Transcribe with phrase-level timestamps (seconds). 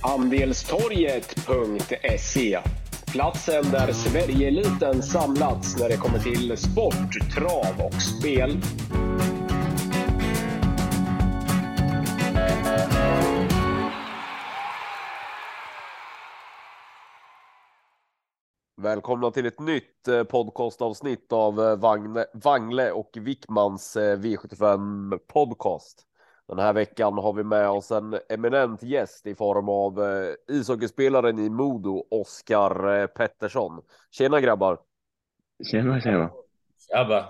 [0.00, 2.58] Andelstorget.se
[3.12, 8.60] Platsen där Sverigeeliten samlats när det kommer till sport, trav och spel.
[18.80, 21.76] Välkomna till ett nytt eh, podcastavsnitt av eh,
[22.34, 26.07] Vangle, och Wickmans eh, V75 podcast.
[26.48, 30.00] Den här veckan har vi med oss en eminent gäst i form av
[30.48, 33.82] ishockeyspelaren i Modo, Oskar Pettersson.
[34.10, 34.78] Tjena grabbar!
[35.70, 36.30] Tjena, tjena!
[36.88, 37.28] Tjaba!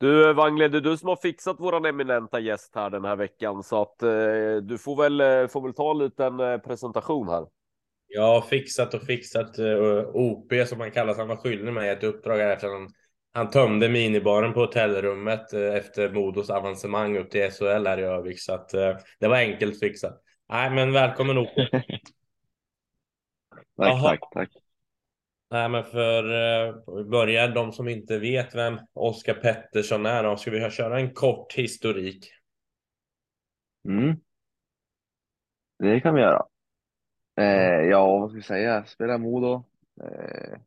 [0.00, 3.62] Du Wangle, det är du som har fixat våran eminenta gäst här den här veckan
[3.62, 3.98] så att
[4.62, 7.46] du får väl, får väl ta en liten presentation här.
[8.06, 9.58] Ja, fixat och fixat.
[10.12, 12.88] OP som han kallas, han var skyldig mig ett uppdrag här efter han,
[13.38, 18.40] han tömde minibaren på hotellrummet efter Modos avancemang upp till SHL här i Övik.
[18.40, 18.68] Så att
[19.18, 20.22] det var enkelt fixat.
[20.48, 21.48] Nej, men välkommen OP.
[23.76, 24.48] tack, tack, tack.
[25.50, 26.74] Nej, men för uh,
[27.10, 31.54] börja, de som inte vet vem Oskar Pettersson är, då ska vi köra en kort
[31.54, 32.30] historik.
[33.88, 34.16] Mm.
[35.78, 36.46] Det kan vi göra.
[37.40, 38.84] Eh, ja, vad ska vi säga?
[38.84, 39.64] Spelar Modo.
[40.02, 40.58] Eh,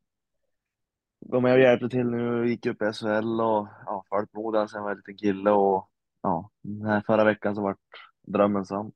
[1.22, 4.84] var med och hjälpte till nu, gick upp i SHL och ja, följt Modo sen
[4.84, 5.90] var jag liten kille och
[6.22, 7.78] ja, den här förra veckan så vart
[8.28, 8.92] drömmen sann.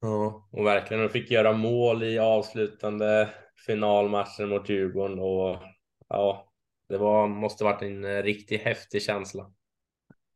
[0.00, 1.02] Ja, och verkligen.
[1.02, 3.28] Du fick göra mål i avslutande
[3.66, 5.62] finalmatchen mot Djurgården och
[6.08, 6.52] ja,
[6.88, 9.50] det var, måste varit en riktigt häftig känsla.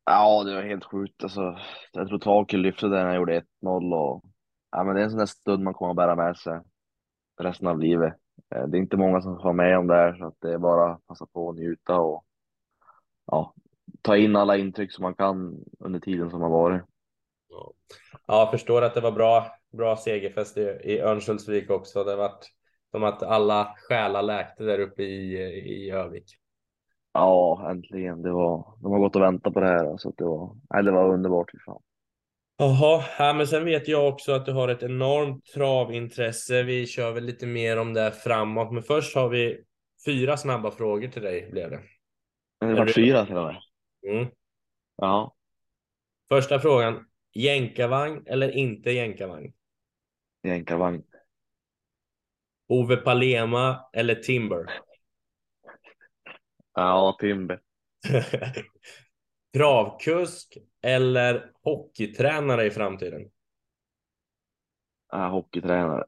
[0.05, 1.23] Ja, det var helt sjukt.
[1.23, 1.59] Alltså,
[1.93, 4.23] jag tror taket lyfte där när jag gjorde 1-0 och
[4.71, 6.61] ja, men det är en sån där stund man kommer att bära med sig
[7.41, 8.15] resten av livet.
[8.55, 10.59] Eh, det är inte många som får med om det här så att det är
[10.59, 12.25] bara att passa på att njuta och
[13.27, 13.55] ja,
[14.03, 16.83] ta in alla intryck som man kan under tiden som har varit.
[17.49, 17.73] Ja,
[18.27, 22.05] jag förstår att det var bra, bra segerfest i, i Örnsköldsvik också.
[22.05, 22.33] Det var
[22.91, 25.37] som att alla själar läkte där uppe i,
[25.87, 26.25] i Övik.
[27.13, 28.23] Ja, äntligen.
[28.23, 29.97] Det var, de har gått och väntat på det här.
[29.97, 31.51] Så det, var, nej, det var underbart.
[31.67, 31.83] Fan.
[32.61, 36.63] Jaha, ja, men sen vet jag också att du har ett enormt travintresse.
[36.63, 39.65] Vi kör väl lite mer om det framåt, men först har vi
[40.07, 41.81] fyra snabba frågor till dig blev det.
[42.61, 43.57] Det var fyra till och med.
[44.07, 44.31] Mm.
[44.97, 45.35] Ja.
[46.29, 47.07] Första frågan.
[47.35, 49.53] Jänkarvagn eller inte jänkarvagn?
[50.43, 51.03] Jänkarvagn.
[52.69, 54.71] Ove Palema eller Timber?
[56.75, 57.61] Ja, Timber.
[59.55, 63.31] Travkusk eller hockeytränare i framtiden?
[65.13, 66.05] Ja, hockeytränare.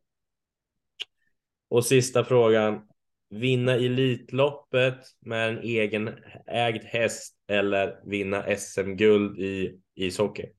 [1.68, 2.88] Och sista frågan.
[3.30, 6.10] Vinna Elitloppet med en egen
[6.46, 10.52] ägd häst eller vinna SM-guld i ishockey?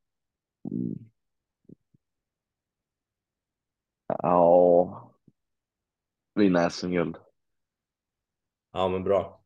[4.07, 5.13] Ja,
[6.35, 7.17] vinna SM-guld.
[8.71, 9.43] Ja, men bra.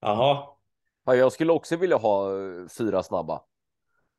[0.00, 0.54] Jaha,
[1.04, 3.42] Ja, jag skulle också vilja ha eh, fyra snabba.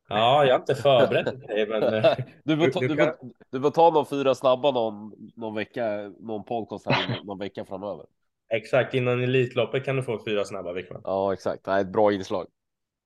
[0.07, 3.15] Ja, jag har inte förberett dig, men eh, du, får ta, du, får,
[3.51, 8.05] du får ta någon fyra snabba någon, någon vecka, någon podcast här någon vecka framöver.
[8.53, 11.01] Exakt, innan Elitloppet kan du få fyra snabba Wickman.
[11.03, 11.65] Ja, exakt.
[11.65, 12.47] Det är ett bra inslag.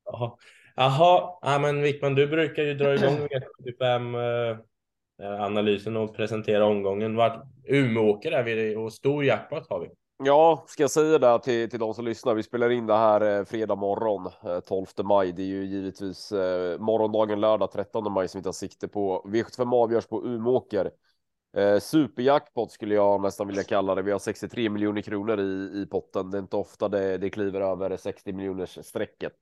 [0.06, 0.32] Jaha,
[0.76, 1.38] Jaha.
[1.42, 4.60] ja, men Wickman, du brukar ju dra igång V75
[5.22, 7.16] eh, analysen och presentera omgången.
[7.16, 9.90] Vart Umeåker är vi och stor jackpot har vi.
[10.24, 12.36] Ja, ska jag säga det till, till de som lyssnar.
[12.36, 15.32] Vi spelar in det här eh, fredag morgon, eh, 12 maj.
[15.32, 19.24] Det är ju givetvis eh, morgondagen lördag 13 maj som vi tar sikte på.
[19.28, 20.92] V75 avgörs på Umeåker.
[21.58, 24.02] Eh, superjackpot skulle jag nästan vilja kalla det.
[24.02, 26.32] Vi har 63 miljoner kronor i, i potten.
[26.32, 29.34] Det är inte ofta det, det kliver över 60 miljoners strecket.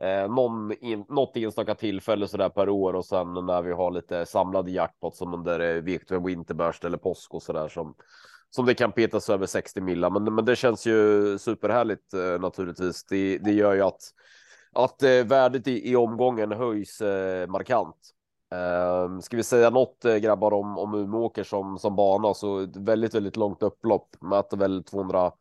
[0.00, 3.90] Eh, någon in, något enstaka tillfälle så där per år och sen när vi har
[3.90, 7.94] lite samlade jackpot som under eh, V75 Winterburst eller påsk och så där som
[8.50, 10.10] som det kan petas över 60 millar.
[10.10, 13.04] Men, men det känns ju superhärligt eh, naturligtvis.
[13.04, 14.00] Det, det gör ju att,
[14.72, 17.96] att eh, värdet i, i omgången höjs eh, markant.
[18.54, 23.14] Ehm, ska vi säga något eh, grabbar om, om Umeåker som, som bana så väldigt,
[23.14, 24.16] väldigt långt upplopp.
[24.20, 25.32] Mäter väl 200,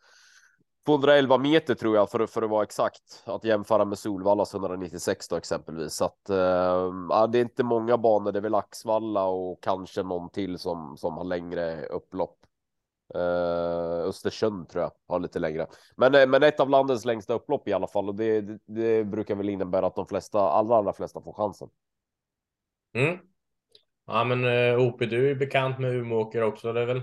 [0.86, 3.24] 211 meter tror jag för, för att vara exakt.
[3.26, 5.94] Att jämföra med Solvallas 196 då exempelvis.
[5.94, 8.32] Så att uh, det är inte många banor.
[8.32, 12.45] Det är väl Axvalla och kanske någon till som, som har längre upplopp.
[13.16, 17.68] Uh, Östersund tror jag har lite längre, men, eh, men ett av landets längsta upplopp
[17.68, 20.94] i alla fall och det, det, det brukar väl innebära att de flesta, allra, allra
[20.94, 21.70] flesta får chansen.
[22.94, 23.18] Mm.
[24.08, 26.74] Ja, men uh, OP, du är bekant med Umeåker också.
[26.74, 27.02] Det är väl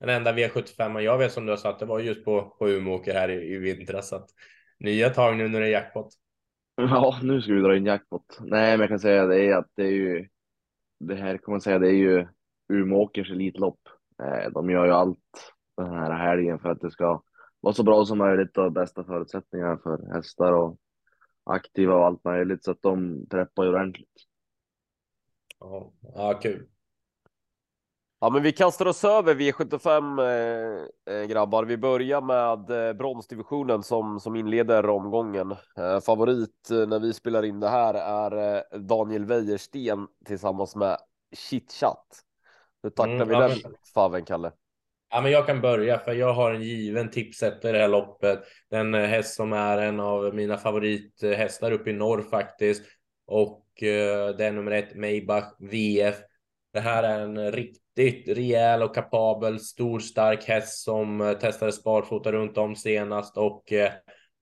[0.00, 1.78] den enda V75 jag vet som du har satt.
[1.78, 4.08] Det var just på, på Umeåker här i, i vintras.
[4.08, 4.28] Så att,
[4.78, 6.08] nya tag nu när det är jackpot.
[6.76, 8.38] Ja, nu ska vi dra in jackpot.
[8.40, 10.28] Nej, men jag kan säga det är att det är ju.
[11.00, 12.26] Det här kommer man säga, det är ju
[12.72, 13.80] Umeåkers Elitlopp.
[14.22, 17.22] Eh, de gör ju allt den här helgen för att det ska
[17.60, 20.76] vara så bra som möjligt och bästa förutsättningar för hästar och
[21.44, 24.08] aktiva och allt möjligt så att de träffar ju ordentligt.
[25.58, 26.68] Ja, ja kul.
[28.22, 31.64] Ja, men vi kastar oss över V75 eh, eh, grabbar.
[31.64, 35.50] Vi börjar med eh, bronsdivisionen som som inleder omgången.
[35.76, 40.96] Eh, favorit eh, när vi spelar in det här är eh, Daniel Wäjersten tillsammans med
[41.36, 42.24] Chitchat.
[42.82, 44.52] Hur tacklar Mm, vi ja, den men- faven Kalle?
[45.12, 48.40] Ja, men jag kan börja för jag har en given tipsetta i det här loppet.
[48.70, 52.82] Den eh, häst som är en av mina favorithästar uppe i norr faktiskt.
[53.26, 56.16] Och eh, det är nummer ett Maybach VF.
[56.72, 62.32] Det här är en riktigt rejäl och kapabel, stor, stark häst som eh, testade sparfota
[62.32, 63.92] runt om senast och eh,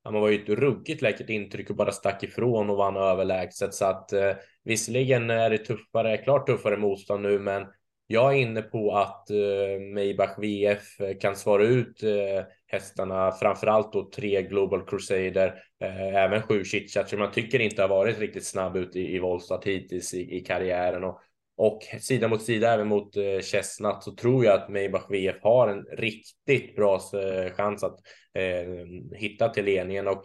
[0.04, 3.74] han var ju ett ruggigt läckert intryck och bara stack ifrån och vann överlägset.
[3.74, 4.32] Så att eh,
[4.64, 7.66] visserligen är det tuffare, klart tuffare motstånd nu, men
[8.10, 14.10] jag är inne på att eh, Maybach VF kan svara ut eh, hästarna, framförallt då
[14.10, 18.76] tre Global Crusader, eh, även sju Chitchat som jag tycker inte har varit riktigt snabb
[18.76, 21.04] ut i, i voltstart hittills i, i karriären.
[21.04, 21.20] Och,
[21.56, 25.68] och sida mot sida även mot eh, Chestnut så tror jag att Maybach VF har
[25.68, 27.98] en riktigt bra eh, chans att
[28.34, 30.08] eh, hitta till ledningen.
[30.08, 30.24] Och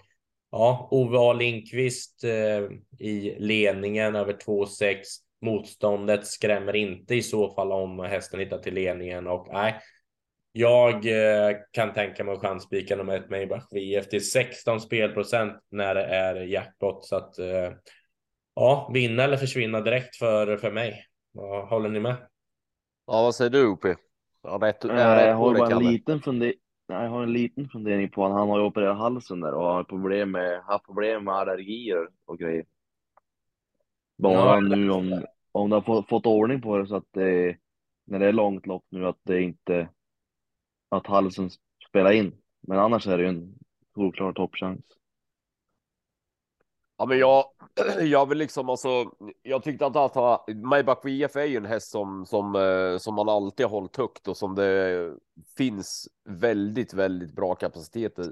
[0.52, 1.34] ja, Ove A.
[1.34, 2.62] Lindqvist eh,
[3.08, 4.98] i ledningen över 2,6
[5.44, 9.82] motståndet skrämmer inte i så fall om hästen hittar till ledningen och nej.
[10.52, 15.96] Jag eh, kan tänka mig att chansspika nummer ett Maybach VF till 16 spelprocent när
[15.96, 17.72] det är jackpot så att eh,
[18.56, 21.06] ja, vinna eller försvinna direkt för, för mig.
[21.70, 22.16] Håller ni med?
[23.08, 23.86] Ja, vad säger du OP?
[24.44, 26.60] Ja, rätt, Eh, rätt jag har bara en liten fundering.
[26.88, 28.32] Jag har en liten fundering på han.
[28.32, 32.38] Han har ju opererat halsen där och har problem med, haft problem med allergier och
[32.38, 32.66] grejer.
[34.18, 37.58] Bara Ja, nu om, om de har fått, fått ordning på det så att det,
[38.06, 39.90] när det är långt lopp nu, att det inte,
[40.90, 41.50] att halsen
[41.90, 42.36] spelar in.
[42.62, 43.56] Men annars är det ju en
[43.96, 44.86] solklar toppchans.
[46.98, 47.46] Ja, men jag,
[48.02, 49.12] jag vill liksom alltså.
[49.42, 53.30] Jag tyckte att att Maybach VF är ju en häst som som eh, som man
[53.30, 55.14] alltid har hållit högt och som det
[55.58, 58.32] finns väldigt, väldigt bra kapacitet i.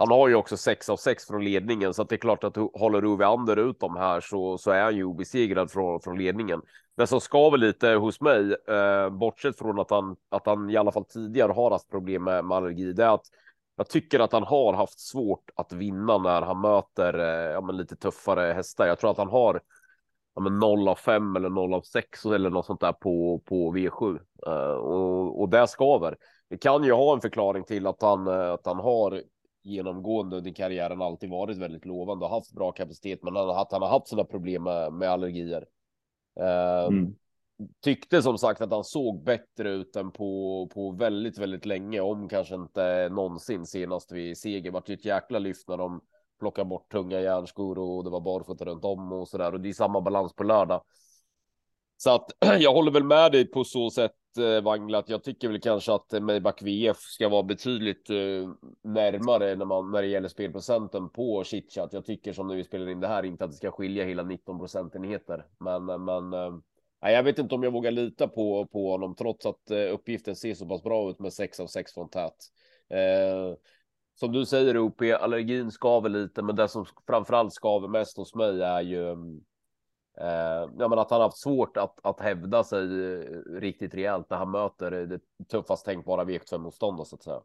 [0.00, 2.56] Han har ju också 6 av 6 från ledningen så att det är klart att
[2.56, 6.62] håller Ove Ander ut dem här så så är han ju obesegrad från från ledningen.
[6.96, 10.92] Det som skaver lite hos mig, eh, bortsett från att han att han i alla
[10.92, 13.26] fall tidigare har haft problem med, med allergi, det är att
[13.76, 17.76] jag tycker att han har haft svårt att vinna när han möter eh, ja, men
[17.76, 18.86] lite tuffare hästar.
[18.86, 19.60] Jag tror att han har
[20.34, 23.74] ja, men 0 av 5 eller 0 av 6 eller något sånt där på, på
[23.74, 26.16] V7 eh, och, och det skaver.
[26.50, 29.22] Det kan ju ha en förklaring till att han, eh, att han har
[29.68, 33.82] genomgående under karriären alltid varit väldigt lovande och haft bra kapacitet, men han, att han
[33.82, 35.66] har haft sådana problem med, med allergier.
[36.40, 36.86] Eh,
[37.58, 37.70] Mm.
[37.80, 42.28] Tyckte som sagt att han såg bättre ut än på, på väldigt, väldigt länge, om
[42.28, 44.70] kanske inte någonsin senast vid seger.
[44.70, 46.00] Vart ju ett jäkla lyft när de
[46.40, 49.54] plockar bort tunga järnskor och det var barfota runt om och så där.
[49.54, 50.82] Och det är samma balans på lördag.
[52.00, 52.30] Så att
[52.60, 55.92] jag håller väl med dig på så sätt, eh, Wangla, att jag tycker väl kanske
[55.92, 58.50] att Maybach VF ska vara betydligt eh,
[58.84, 61.92] närmare när, man, när det gäller spelprocenten på chitchat.
[61.92, 64.22] Jag tycker som när vi spelar in det här inte att det ska skilja hela
[64.22, 65.46] 19 procentenheter.
[65.60, 66.58] Men, eh, men eh,
[67.02, 70.54] nej, jag vet inte om jag vågar lita på, på honom trots att uppgiften ser
[70.54, 72.36] så pass bra ut med 6 av 6 från tät.
[72.90, 73.56] Eh,
[74.14, 78.62] som du säger OP, allergin skaver lite, men det som framförallt skaver mest hos mig
[78.62, 79.40] är ju mm,
[80.20, 83.20] Eh, ja, men att han haft svårt att, att hävda sig eh,
[83.60, 85.20] riktigt rejält när han möter eh, det
[85.50, 87.40] tuffast tänkbara V75-motståndet så att säga.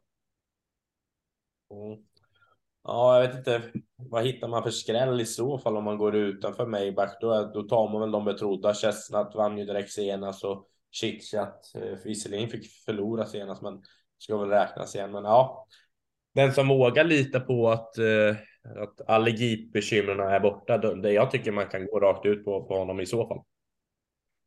[1.70, 2.04] Mm.
[2.84, 3.62] Ja, jag vet inte.
[3.96, 7.10] Vad hittar man för skräll i så fall om man går utanför Maybach?
[7.20, 8.74] Då, då tar man väl de betrodda.
[8.74, 13.82] Chestnut vann ju direkt senast och Chitchat eh, visserligen fick förlora senast, men
[14.18, 15.12] ska väl räknas igen.
[15.12, 15.66] Men ja,
[16.34, 21.66] den som vågar lita på att, eh, att allergibekymren är borta, det jag tycker man
[21.66, 23.40] kan gå rakt ut på, på honom i så fall.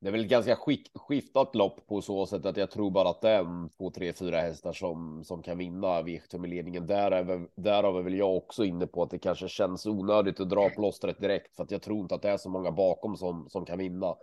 [0.02, 3.10] Det är väl ett ganska skick, skiftat lopp på så sätt att jag tror bara
[3.10, 6.88] att det är en, två, tre, fyra hästar som, som kan vinna V75-ledningen.
[6.88, 10.70] Därav, därav är väl jag också inne på att det kanske känns onödigt att dra
[10.70, 13.66] plåstret direkt för att jag tror inte att det är så många bakom som, som
[13.66, 14.16] kan vinna.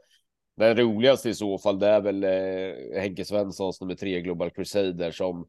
[0.57, 5.11] Den roligaste i så fall, det är väl eh, Henke Svenssons nummer tre Global Crusader
[5.11, 5.49] som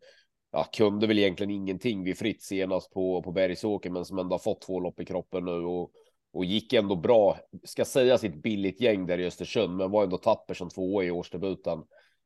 [0.56, 4.40] ja, kunde väl egentligen ingenting vid fritt senast på, på Bergsåker, men som ändå har
[4.40, 5.92] fått två lopp i kroppen nu och,
[6.34, 7.38] och gick ändå bra.
[7.64, 11.12] Ska säga sitt billigt gäng där i Östersund, men var ändå tapper som tvåa i
[11.12, 11.84] årsdebuten.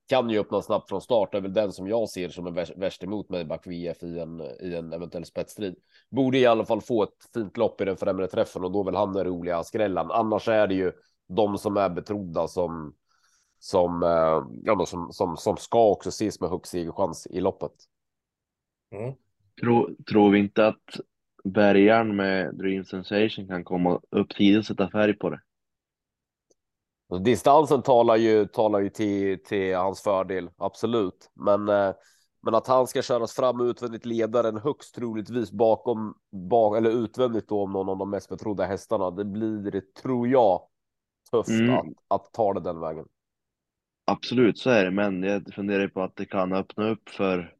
[0.09, 1.31] Kan ju öppna snabbt från start.
[1.31, 4.03] Det är väl den som jag ser som är värst, värst emot mig back VF
[4.03, 5.75] i en, i en eventuell spetsstrid.
[6.09, 8.95] Borde i alla fall få ett fint lopp i den främre träffen och då väl
[8.95, 10.11] han den roliga skrällan.
[10.11, 10.91] Annars är det ju
[11.27, 12.93] de som är betrodda som
[13.59, 17.71] som, eh, ja, som, som, som ska också ses med högst segerchans i loppet.
[18.91, 19.13] Mm.
[19.61, 20.99] Tror, tror vi inte att
[21.43, 25.41] bärgaren med Dream Sensation kan komma upp tidigt och sätta färg på det?
[27.09, 31.31] Och distansen talar ju, talar ju till, till hans fördel, absolut.
[31.33, 31.93] Men, eh,
[32.41, 36.13] men att han ska köras fram utvändigt ledaren högst troligtvis bakom,
[36.49, 39.11] bak, eller utvändigt då om någon av de mest betrodda hästarna.
[39.11, 40.61] Det blir, tror jag,
[41.31, 41.69] tufft Mm.
[41.69, 43.05] att, att ta det den vägen.
[44.05, 47.55] Absolut, så är det, men jag funderar på att det kan öppna upp för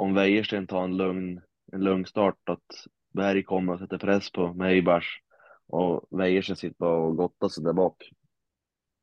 [0.00, 1.40] om Wäjersten tar en lugn,
[1.72, 5.22] en lugn start, att Berg kommer och sätter press på Meibars
[5.66, 8.10] och Wäjersten sitter bara och gottar sig där bak.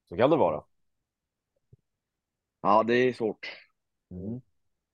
[0.10, 0.63] Så kan det vara.
[2.62, 3.48] Ja, det är svårt.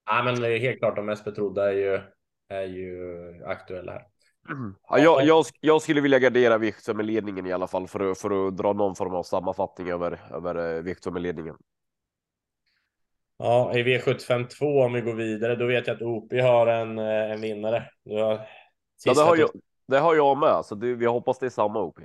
[0.05, 2.01] Ja, men det är helt klart de mest betrodda är ju,
[2.47, 4.07] är ju aktuella här.
[4.89, 8.17] Ja, jag, jag, jag skulle vilja gardera Viktsen med ledningen i alla fall för att,
[8.17, 11.55] för att dra någon form av sammanfattning över, över Viktsen med ledningen.
[13.45, 16.99] Ja, i V75 2 om vi går vidare, då vet jag att OP har en,
[16.99, 17.89] eh, en vinnare.
[18.03, 18.47] Du har
[19.05, 19.49] Ja, det, har jag,
[19.87, 21.99] det har jag med, så det, vi hoppas det är samma OP.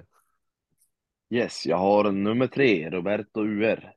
[1.31, 3.93] Yes, jag har nummer tre, Roberto UR.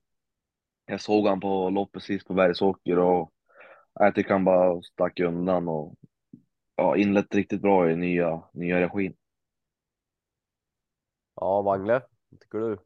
[0.85, 3.31] Jag såg han på loppet sist på Bergsåker och
[3.93, 5.95] jag tycker han bara stack undan och
[6.75, 9.15] ja, inlett riktigt bra i nya, nya regin.
[11.35, 12.77] Ja, Wangle, vad tycker du?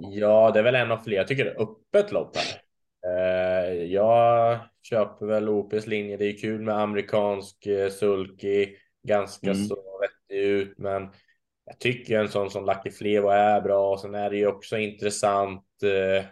[0.00, 1.16] Ja, det är väl en av fler.
[1.16, 2.59] Jag tycker det är öppet lopp här.
[3.06, 6.16] Eh, jag köper väl OPs linje.
[6.16, 8.76] Det är kul med amerikansk eh, sulky.
[9.08, 9.64] Ganska Mm.
[9.64, 11.10] så vettig ut, men
[11.64, 13.98] jag tycker en sån som Lucky Flevo är bra.
[13.98, 16.24] Sen är det ju också intressant eh,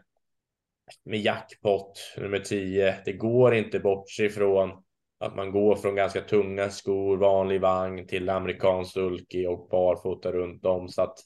[1.04, 2.94] med jackpot nummer 10.
[3.04, 4.84] Det går inte bort sig ifrån
[5.20, 10.64] att man går från ganska tunga skor, vanlig vagn till amerikansk sulky och barfota runt
[10.64, 10.88] om.
[10.88, 11.18] Så att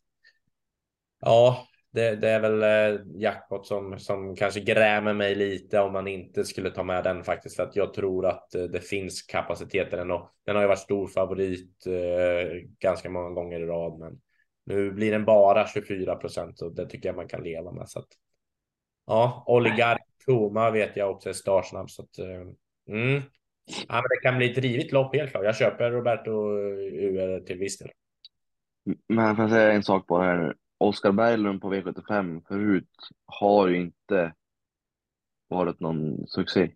[1.21, 6.09] ja, det, det är väl eh, jackpot som, som kanske grämer mig lite om man
[6.09, 7.57] inte skulle ta med den faktiskt.
[7.57, 10.69] För att jag tror att eh, det finns kapacitet i den och den har ju
[10.69, 13.99] varit stor favorit eh, ganska många gånger i rad.
[13.99, 14.21] Men
[14.67, 17.89] nu blir den bara 24 procent och det tycker jag man kan leva med.
[17.89, 18.09] Så att,
[19.07, 21.91] ja, Oligark Toma vet jag också är startsnabb.
[21.91, 23.23] Så att, eh, mm.
[23.89, 25.45] ja, men det kan bli ett rivigt lopp helt klart.
[25.45, 27.91] Jag köper Roberto eh, UR till viss del.
[29.09, 30.55] Men får jag säga en sak på det här nu?
[30.83, 32.91] Oskar Berglund på V75 förut
[33.27, 34.35] har ju inte
[35.49, 36.71] varit någon succé.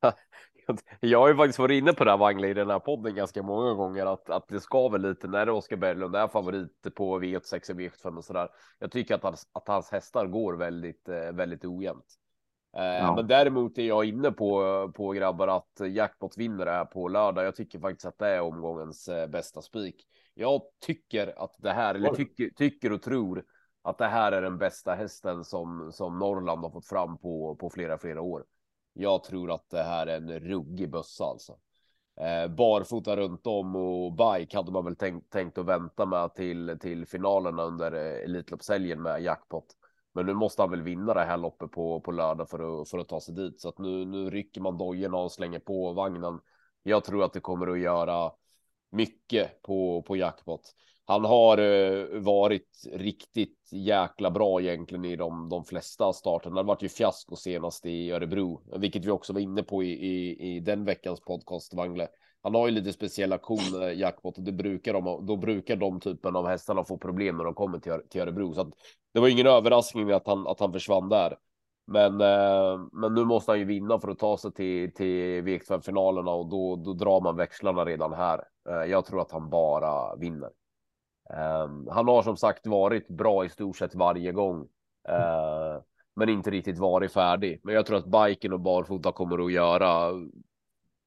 [1.00, 3.42] Jag har ju faktiskt varit inne på det här Wangle i den här podden ganska
[3.42, 7.70] många gånger att, att det ska väl lite när Oskar Berglund är favorit på V86
[7.70, 8.48] och V75 och sådär.
[8.78, 12.06] Jag tycker att hans, att hans hästar går väldigt, eh, väldigt ojämnt.
[12.76, 13.14] Eh, Ja.
[13.16, 17.44] Men däremot är jag inne på, på grabbar att jackpot vinner det här på lördag.
[17.44, 20.06] Jag tycker faktiskt att det är omgångens eh, bästa spik.
[20.38, 23.44] Jag tycker att det här, eller tycker, tycker och tror
[23.82, 27.70] att det här är den bästa hästen som, som Norrland har fått fram på, på
[27.70, 28.44] flera, flera år.
[28.92, 31.56] Jag tror att det här är en ruggig bössa alltså.
[32.20, 36.78] Eh, barfota runt om och bike hade man väl tänkt, tänkt att vänta med till,
[36.80, 39.66] till finalerna under eh, Elitloppshelgen med jackpot.
[40.14, 42.98] Men nu måste han väl vinna det här loppet på, på lördag för att, för
[42.98, 43.60] att ta sig dit.
[43.60, 46.40] Så att nu, nu rycker man dojorna och slänger på vagnen.
[46.82, 48.32] Jag tror att det kommer att göra
[48.90, 50.60] mycket på, på jackpot.
[51.08, 56.62] Han har eh, varit riktigt jäkla bra egentligen i de, de flesta starterna.
[56.62, 60.36] Det var ju fiasko senast i Örebro, vilket vi också var inne på i, i,
[60.56, 62.08] i den veckans podcast, Wangle.
[62.42, 66.00] Han har ju lite speciell aktion, eh, jackpot, och det brukar de, då brukar de
[66.00, 68.54] typen av hästarna få problem när de kommer till, till Örebro.
[68.54, 68.68] Så att
[69.14, 71.36] det var ingen överraskning att han, att han försvann där.
[71.86, 76.30] Men, eh, men nu måste han ju vinna för att ta sig till, till V5-finalerna
[76.30, 78.44] och då, då drar man växlarna redan här.
[78.68, 80.50] Eh, jag tror att han bara vinner.
[81.30, 84.68] Ehm, han har som sagt varit bra i stort sett varje gång,
[85.08, 85.82] eh,
[86.16, 87.60] men inte riktigt varit färdig.
[87.62, 90.12] Men jag tror att biken och barfota kommer att göra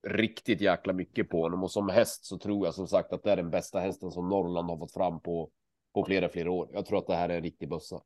[0.07, 3.31] riktigt jäkla mycket på honom och som häst så tror jag som sagt att det
[3.31, 5.49] är den bästa hästen som Norrland har fått fram på
[5.93, 6.69] på flera, flera år.
[6.73, 8.01] Jag tror att det här är en riktig bössa.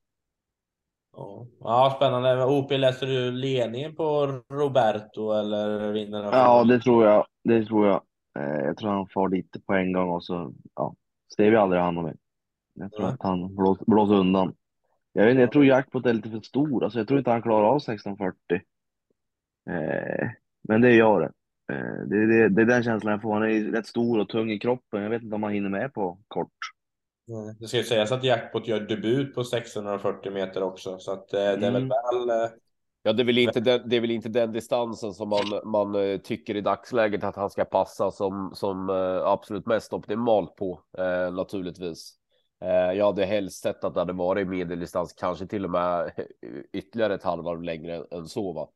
[1.13, 2.45] Ja, ja spännande.
[2.45, 6.33] OP, läser du ledningen på Roberto eller vinner han?
[6.33, 7.25] Ja, det tror jag.
[7.43, 8.01] Det tror jag.
[8.39, 10.95] Eh, jag tror han får lite på en gång och så ja,
[11.35, 12.17] ser vi aldrig han med.
[12.73, 13.13] Jag tror Nej.
[13.13, 14.55] att han blås, blåser undan.
[15.13, 16.83] Jag, vet, inte, jag tror jackpot är lite för stor.
[16.83, 18.61] Alltså, jag tror inte han klarar av 1640.
[19.69, 20.29] Eh,
[20.67, 21.31] men det gör det.
[21.75, 22.49] Eh, det, det.
[22.49, 23.33] Det är den känslan jag får.
[23.33, 25.03] Han är rätt stor och tung i kroppen.
[25.03, 26.49] Jag vet inte om han hinner med på kort.
[27.25, 27.55] Nej.
[27.59, 31.45] Det ska sägas att Jackpot gör debut på 640 meter också, så att eh, det
[31.45, 31.89] är väl Mm.
[31.89, 32.29] väl.
[32.29, 32.49] eh,
[33.05, 35.95] Ja, det är väl inte den, det är väl inte den distansen som man, man
[35.95, 38.89] eh, tycker i dagsläget att han ska passa som, som
[39.25, 42.13] absolut mest optimalt på, eh, naturligtvis.
[42.61, 46.11] Eh, jag hade helst sett att det hade varit medeldistans, kanske till och med
[46.73, 48.53] ytterligare ett halvvarv längre än så.
[48.53, 48.69] Va?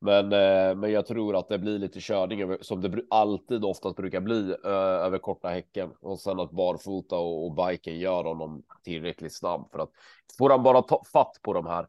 [0.00, 4.20] Men, eh, men jag tror att det blir lite körning som det alltid oftast brukar
[4.20, 9.36] bli eh, över korta häcken och sen att barfota och, och biken gör honom tillräckligt
[9.36, 9.90] snabb för att
[10.38, 11.86] får han bara ta fatt på de här.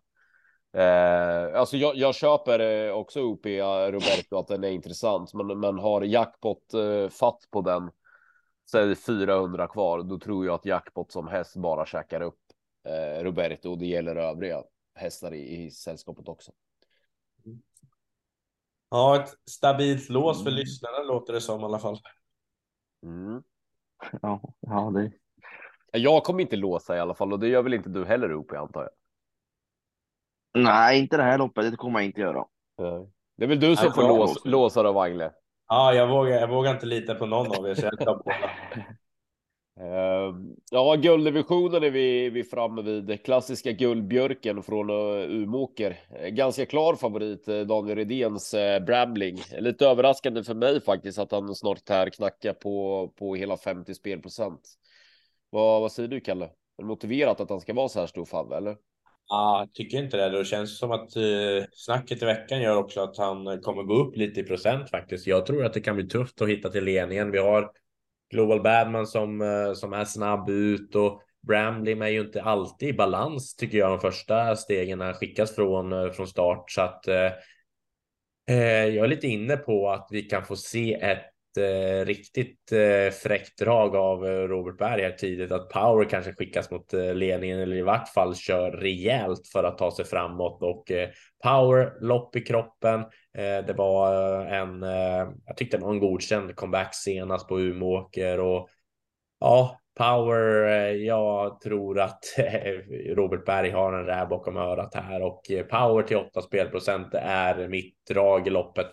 [0.73, 3.45] Eh, alltså jag, jag köper eh, också UP
[3.89, 7.91] Roberto att den är intressant, men, men har jackpot eh, fatt på den
[8.71, 12.39] säg 400 kvar, då tror jag att jackpot som häst bara käkar upp
[12.87, 14.63] eh, Roberto och det gäller övriga
[14.95, 16.51] hästar i, i sällskapet också.
[18.89, 20.59] Ja, ett stabilt lås för mm.
[20.59, 21.99] lyssnarna låter det som i alla fall.
[23.03, 23.43] Mm.
[24.21, 25.11] Ja, ja, det.
[25.99, 28.51] Jag kommer inte låsa i alla fall och det gör väl inte du heller upp
[28.51, 28.91] antar jag.
[30.63, 31.71] Nej, inte det här loppet.
[31.71, 32.45] Det kommer jag inte göra.
[33.37, 35.31] Det är väl du som får lås, låsa då, Wangle?
[35.67, 38.49] Ja, jag vågar, jag vågar inte lita på någon av er, så jag tar båda.
[39.79, 43.23] Ehm, ja, gulddivisionen är vi, vi framme vid.
[43.23, 45.99] Klassiska guldbjörken från eh, Umåker.
[46.19, 48.55] Eh, ganska klar favorit, eh, Daniel Redéns
[48.85, 49.41] Brambling.
[49.59, 54.61] Lite överraskande för mig faktiskt att han snart här knackar på, på hela 50 spelprocent.
[55.49, 56.45] Vad, vad säger du, Kalle?
[56.45, 58.77] Är det motiverat att han ska vara så här stor favve, eller?
[59.27, 60.29] Ja, jag tycker inte det.
[60.29, 64.17] Det känns som att eh, snacket i veckan gör också att han kommer gå upp
[64.17, 65.27] lite i procent faktiskt.
[65.27, 67.31] Jag tror att det kan bli tufft att hitta till ledningen.
[67.31, 67.71] Vi har
[68.29, 72.93] Global Badman som, eh, som är snabb ut och Bramley är ju inte alltid i
[72.93, 76.71] balans tycker jag de första stegen när han skickas från, eh, från start.
[76.71, 77.31] Så att eh,
[78.49, 83.11] eh, jag är lite inne på att vi kan få se ett eh, riktigt eh,
[83.13, 85.51] fräckt drag av eh, Robert Berg här tidigt.
[85.51, 89.77] Att Power kanske skickas mot eh, ledningen eller i vart fall kör rejält för att
[89.77, 91.09] ta sig framåt och eh,
[91.43, 92.99] Power lopp i kroppen.
[93.37, 97.59] Eh, det var eh, en, eh, jag tyckte det var en godkänd comeback senast på
[97.59, 98.69] Umeåker och
[99.39, 102.71] ja, Power, eh, jag tror att eh,
[103.15, 107.95] Robert Berg har en räv bakom örat här och power till 8 spelprocent är mitt
[108.09, 108.91] drag i loppet.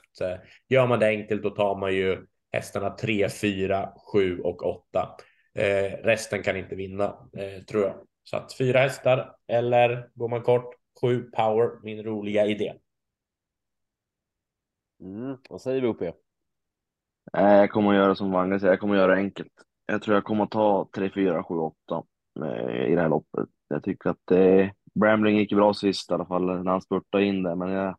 [0.68, 5.08] Gör man det enkelt då tar man ju hästarna 3, 4, 7 och 8.
[5.54, 7.94] Eh, resten kan inte vinna, eh, tror jag.
[8.24, 12.74] Så att fyra hästar eller går man kort, sju power, min roliga idé.
[15.00, 16.14] Mm, vad säger vi UP?
[17.32, 19.52] Jag kommer att göra som Wange säger, jag kommer att göra enkelt.
[19.86, 22.02] Jag tror jag kommer att ta 3, 4, 7, 8
[22.88, 23.48] i det här loppet.
[23.68, 27.42] Jag tycker att det, Brambling gick bra sist i alla fall när han spurtade in
[27.42, 27.96] där, men jag,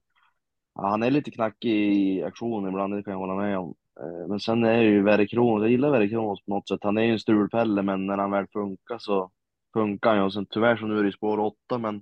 [0.75, 3.75] ja, han är lite knackig i aktion ibland, det kan jag hålla med om.
[3.99, 6.79] Eh, men sen är ju Verre Kronos, jag gillar Verre Kronos på något sätt.
[6.83, 9.31] Han är ju en strulpelle, men när han väl funkar så
[9.73, 10.25] funkar han ju.
[10.25, 12.01] Och sen tyvärr så nu är det spår 8, men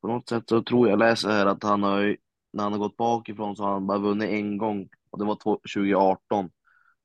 [0.00, 2.16] på något sätt så tror jag, läser här att han har ju,
[2.52, 4.88] när han har gått bakifrån så har han bara vunnit en gång.
[5.10, 6.50] Och det var 2018.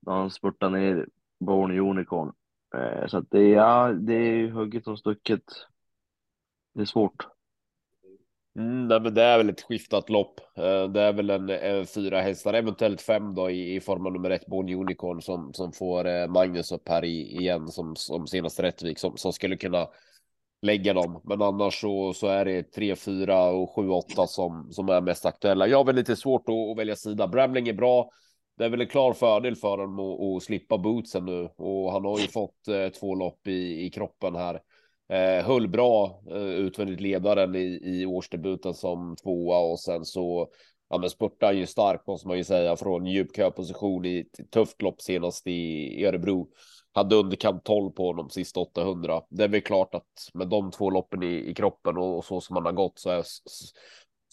[0.01, 1.07] Då han spurtade ner
[1.39, 2.33] Born Unicorn.
[2.75, 5.43] Eh, så att det, ja, det är hugget och stucket.
[6.73, 7.32] Det är svårt.
[8.55, 10.39] Mm, nej, men det är väl ett skiftat lopp.
[10.57, 14.13] Eh, det är väl en, en fyra hästar, eventuellt fem då i, i form av
[14.13, 18.27] nummer ett Born Unicorn som, som får eh, Magnus upp här i, igen som, som
[18.27, 19.87] senaste Rättvik som, som skulle kunna
[20.61, 21.21] lägga dem.
[21.23, 25.25] Men annars så, så är det tre, fyra och sju, åtta som, som är mest
[25.25, 25.67] aktuella.
[25.67, 27.27] Jag har väl lite svårt att, att välja sida.
[27.27, 28.09] Bramling är bra.
[28.57, 32.05] Det är väl en klar fördel för honom att, att slippa bootsen nu och han
[32.05, 34.61] har ju fått eh, två lopp i, i kroppen här.
[35.09, 40.49] Eh, höll bra eh, utvändigt ledaren i, i årsdebuten som tvåa och sen så
[40.89, 44.81] ja, men spurtar ju starkt måste man ju säga från djup köposition i ett tufft
[44.81, 46.47] lopp senast i, Örebro.
[46.93, 49.21] Hade underkant 12 på honom sista 800.
[49.29, 52.41] Det är väl klart att med de två loppen i, i kroppen och, och så
[52.41, 53.23] som han har gått så är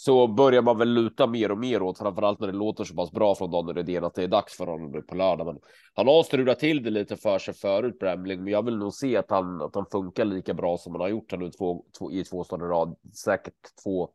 [0.01, 3.13] så börjar man väl luta mer och mer åt, framförallt när det låter så pass
[3.13, 5.47] bra från Daniel Redén att det är dags för honom på lördag.
[5.47, 5.59] Men
[5.95, 9.17] han har strulat till det lite för sig förut, Bremling, men jag vill nog se
[9.17, 12.13] att han, att han funkar lika bra som han har gjort här nu två, två,
[12.13, 12.97] i två starter rad.
[13.25, 14.09] Säkert två,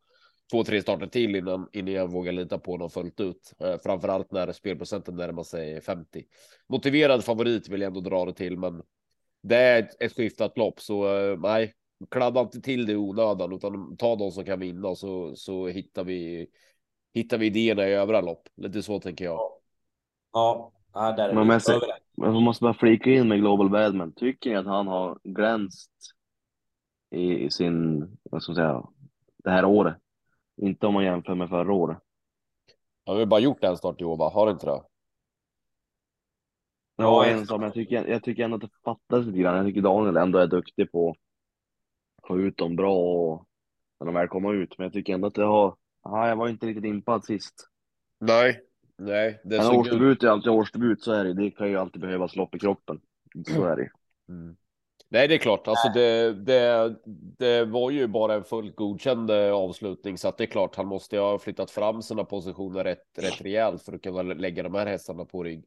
[0.52, 3.54] två, tre starter till innan, innan jag vågar lita på honom fullt ut.
[3.60, 6.24] Eh, framförallt när spelprocenten närmar sig 50.
[6.70, 8.82] Motiverad favorit vill jag ändå dra det till, men
[9.44, 11.74] det är ett, ett skiftat lopp, så eh, nej,
[12.10, 15.68] kladda inte till det i onödan utan ta de som kan vinna och så, så
[15.68, 16.48] hittar vi
[17.14, 18.48] hittar vi idéerna i övriga lopp.
[18.56, 19.40] Lite så tänker jag.
[20.34, 21.80] Ja, ja där är men vi måste,
[22.18, 24.14] man måste bara flika in med Global Badman.
[24.14, 25.92] Tycker ni att han har glänst
[27.12, 28.84] i, i sin, vad ska man säga,
[29.44, 29.96] det här året?
[30.58, 31.98] Inte om man jämför med förra året.
[33.06, 34.30] Han har ju bara gjort en start i år, va?
[34.30, 34.82] Har inte det?
[36.98, 39.56] Ja, en sak, men jag tycker, jag tycker ändå att det fattas lite grann.
[39.56, 41.16] Jag tycker Daniel ändå är duktig på
[42.28, 43.46] få ut dem bra och
[44.00, 44.78] när de väl kommer ut.
[44.78, 47.70] Men jag tycker ändå att det har, ja, jag var inte riktigt impad sist.
[48.20, 48.62] Nej,
[48.98, 49.42] nej.
[49.44, 51.34] Det men årsdebut är alltid årsdebut, så är det.
[51.34, 53.00] Det kan ju alltid behövas lopp i kroppen.
[53.48, 53.90] Så är det
[54.30, 54.56] mm.
[55.10, 55.68] Nej, det är klart.
[55.68, 56.96] Alltså det, det,
[57.38, 60.88] det var ju bara en fullt godkänd eh, avslutning så att det är klart han
[60.88, 64.86] måste ha flyttat fram sina positioner rätt, rätt rejält för att kunna lägga de här
[64.86, 65.66] hästarna på rygg.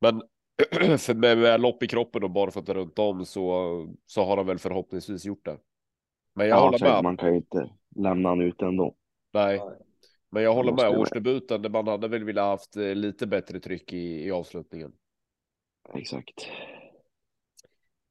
[0.00, 0.22] Men
[0.98, 4.46] för med, med lopp i kroppen och bara fått runt om så, så har han
[4.46, 5.58] väl förhoppningsvis gjort det.
[6.38, 7.02] Men jag Ja, håller med.
[7.02, 8.94] man kan ju inte lämna han ute ändå.
[9.32, 9.60] Nej,
[10.30, 10.98] men jag håller med.
[10.98, 14.92] Årsdebuten, man hade väl velat haft eh, lite bättre tryck i, i avslutningen.
[15.94, 16.46] Exakt.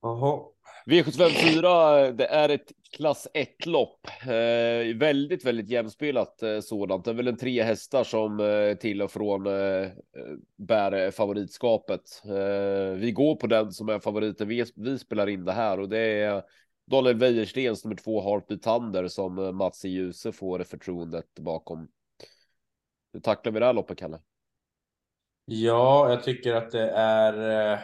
[0.01, 0.39] Jaha.
[0.85, 4.07] V754, det är ett klass 1 lopp.
[4.21, 7.05] Eh, väldigt, väldigt jämspelat eh, sådant.
[7.05, 9.87] Det är väl en tre hästar som eh, till och från eh,
[10.57, 12.01] bär eh, favoritskapet.
[12.25, 14.47] Eh, vi går på den som är favoriten.
[14.47, 16.43] Vi, vi spelar in det här och det är
[16.91, 19.87] Daniel Wäjerstens nummer två Heartbeat Thunder som eh, Mats e.
[19.87, 21.87] i Ljuse får förtroendet bakom.
[23.13, 24.19] Hur tacklar vi det här loppet, Kalle?
[25.45, 27.33] Ja, jag tycker att det är.
[27.73, 27.79] Eh,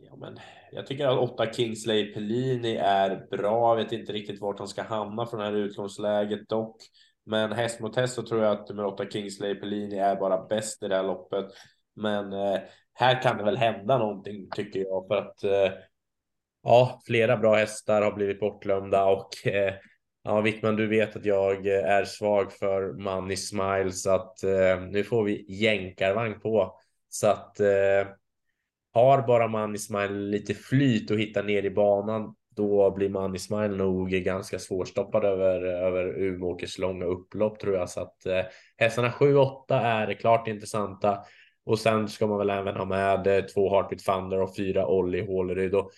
[0.00, 0.38] ja, men
[0.72, 3.76] jag tycker att åtta Kingsley Pellini är bra.
[3.76, 6.76] Jag vet inte riktigt vart han ska hamna från det här utgångsläget dock.
[7.24, 10.82] Men häst mot häst så tror jag att nummer åtta Kingsley Pellini är bara bäst
[10.82, 11.46] i det här loppet.
[11.94, 12.60] Men eh,
[12.92, 15.78] här kan det väl hända någonting tycker jag för att eh,
[16.62, 19.74] ja, flera bra hästar har blivit bortglömda och eh,
[20.24, 24.80] ja, Wickman, du vet att jag eh, är svag för Money Smile så att eh,
[24.90, 28.08] nu får vi jänkarvagn på så att eh,
[28.92, 33.76] har bara Money Smile lite flyt och hittar ner i banan då blir Money Smile
[33.76, 37.90] nog ganska svårstoppad över, över Umeåkers långa upplopp tror jag.
[37.90, 38.42] Så att eh,
[38.76, 41.18] hästarna 7-8 är klart intressanta.
[41.64, 45.26] Och sen ska man väl även ha med eh, två Heartbeat Thunder och fyra Olli
[45.26, 45.74] Håleryd.
[45.74, 45.90] Och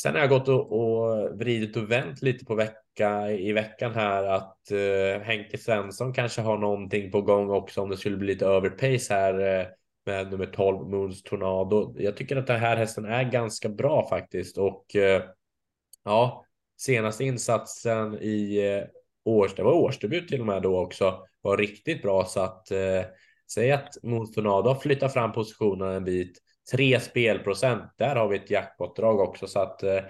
[0.00, 4.24] sen har jag gått och, och vridit och vänt lite på vecka i veckan här
[4.24, 8.46] att eh, Henke Svensson kanske har någonting på gång också om det skulle bli lite
[8.46, 9.66] överpace här eh,
[10.06, 11.94] med nummer 12 Moons Tornado.
[11.98, 15.22] Jag tycker att den här hästen är ganska bra faktiskt och eh,
[16.04, 16.44] ja,
[16.76, 18.88] senaste insatsen i eh,
[19.24, 23.02] års, det var årsdebut till och med då också, var riktigt bra så att eh,
[23.52, 26.38] säg att Moons Tornado har flyttat fram positionerna en bit.
[26.72, 30.00] Tre spelprocent, där har vi ett jackpotdrag också så att eh,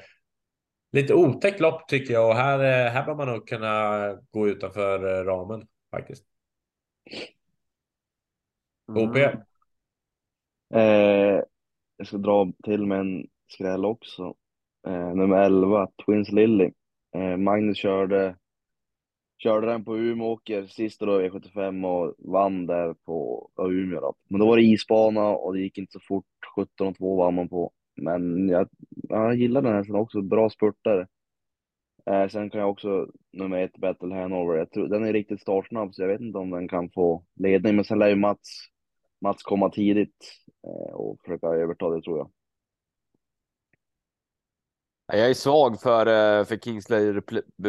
[0.92, 5.18] lite otäckt lopp tycker jag och här, eh, här bör man nog kunna gå utanför
[5.18, 6.24] eh, ramen faktiskt.
[8.88, 9.16] OP.
[10.74, 11.40] Eh,
[11.96, 14.34] jag ska dra till med en skräll också.
[15.14, 16.70] Nummer 11, Twins Lily.
[17.14, 18.36] Eh, Magnus körde,
[19.38, 24.00] körde den på Umeåker sist då V75 och vann där på ja, Umeå.
[24.00, 24.14] Då.
[24.28, 26.26] Men då var det isbana och det gick inte så fort.
[26.56, 27.72] 17,2 vann man på.
[27.96, 28.68] Men jag,
[29.08, 31.06] jag gillar den här sen också, bra spurtare.
[32.10, 34.58] Eh, sen kan jag också nummer ett, Battle Hanover.
[34.58, 37.76] Jag tror, den är riktigt startsnabb så jag vet inte om den kan få ledning.
[37.76, 38.68] Men sen lär ju Mats,
[39.20, 40.34] Mats komma tidigt
[40.66, 42.30] eh, och försöka överta det tror jag.
[45.06, 47.20] Jag är svag för, eh, för Kingsley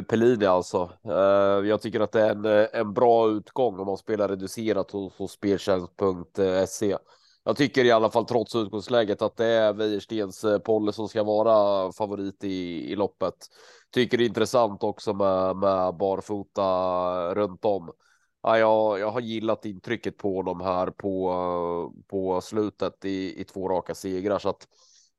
[0.10, 0.90] Pellini alltså.
[1.06, 4.92] Eh, jag tycker att det är en, eh, en bra utgång om man spelar reducerat
[4.92, 6.98] hos, hos speltjänst.se.
[7.44, 11.92] Jag tycker i alla fall trots utgångsläget att det är Wäjerstens Polle som ska vara
[11.92, 13.36] favorit i, i loppet.
[13.92, 17.92] Tycker det är intressant också med, med barfota runt om.
[18.44, 23.70] Ja, jag, jag har gillat intrycket på de här på, på slutet i, i två
[23.70, 24.68] raka segrar så att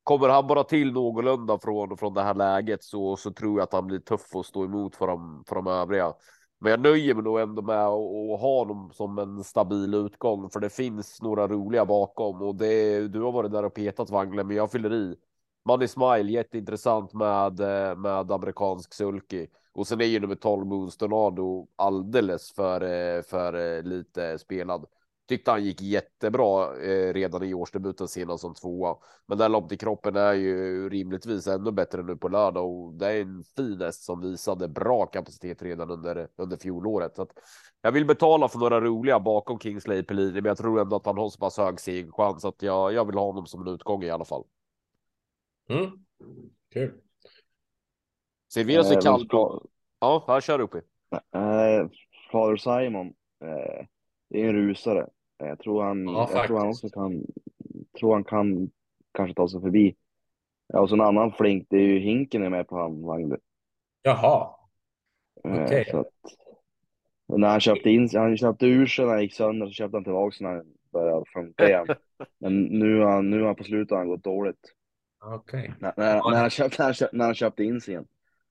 [0.07, 3.73] kommer han bara till någorlunda från, från det här läget så, så tror jag att
[3.73, 6.15] han blir tuff att stå emot för de, för de övriga.
[6.61, 7.93] Men jag nöjer mig nog ändå med att,
[8.35, 13.09] att ha honom som en stabil utgång, för det finns några roliga bakom och det.
[13.09, 15.17] Du har varit där och petat Wangle, men jag fyller i.
[15.65, 20.97] Money Smile jätteintressant med eh, med amerikansk sulky och sen är ju nummer 12 Moons
[20.97, 24.87] Tornado alldeles för eh, för eh, lite spelad.
[25.29, 28.97] Tyckte han gick jättebra eh, redan i årsdebuten senast som tvåa.
[29.27, 33.07] Men den loppet i kroppen är ju rimligtvis ännu bättre nu på lördag och det
[33.13, 37.17] är en fin häst som visade bra kapacitet redan under under fjolåret.
[37.17, 37.31] Så att
[37.83, 41.19] jag vill betala för några roliga bakom Kingsley Pellini, men jag tror ändå att han
[41.19, 44.11] har så pass hög segerchans att jag, jag vill ha honom som en utgång i
[44.11, 44.45] alla fall.
[45.69, 45.91] Mm.
[46.73, 46.93] Kul.
[48.53, 49.19] Serverar sig Eh, kall.
[49.21, 49.67] men Fa-
[50.01, 50.79] Ja, här kör uppe.
[51.11, 51.89] eh,
[52.33, 53.07] Fader Simon,
[53.45, 53.87] eh,
[54.29, 55.09] det är en rusare.
[55.43, 57.23] Eh, Jag tror han, Ja, jag tror han också kan,
[57.99, 58.71] tror han kan
[59.15, 59.97] kanske ta sig förbi.
[60.69, 63.41] Ja, och så en annan flink, det är ju Hinken är med på han, Magnus.
[64.03, 64.51] Jaha.
[65.45, 65.89] Eh, Okej.
[65.91, 66.07] Så att,
[67.29, 69.97] och när han köpte in, han köpte ur sig när han gick sönder så köpte
[69.97, 71.87] han tillbaka när han började funka igen.
[72.39, 74.73] Men nu har han, nu han på slutet har han gått dåligt.
[75.25, 75.73] Okej.
[75.81, 78.07] När, när, när, han, köpte, när, han, köpte, när han köpte in sig igen.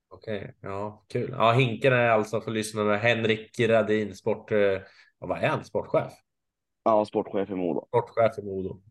[0.09, 1.35] Okej, ja, kul.
[1.37, 4.51] Ja, Hinken är alltså för lyssnarna Henrik Radin, sport...
[4.51, 4.79] eh,
[5.19, 5.63] vad är han?
[5.63, 6.13] Sportchef?
[6.85, 7.85] Ja, sportchef i Modo.
[7.87, 8.81] Sportchef i Modo.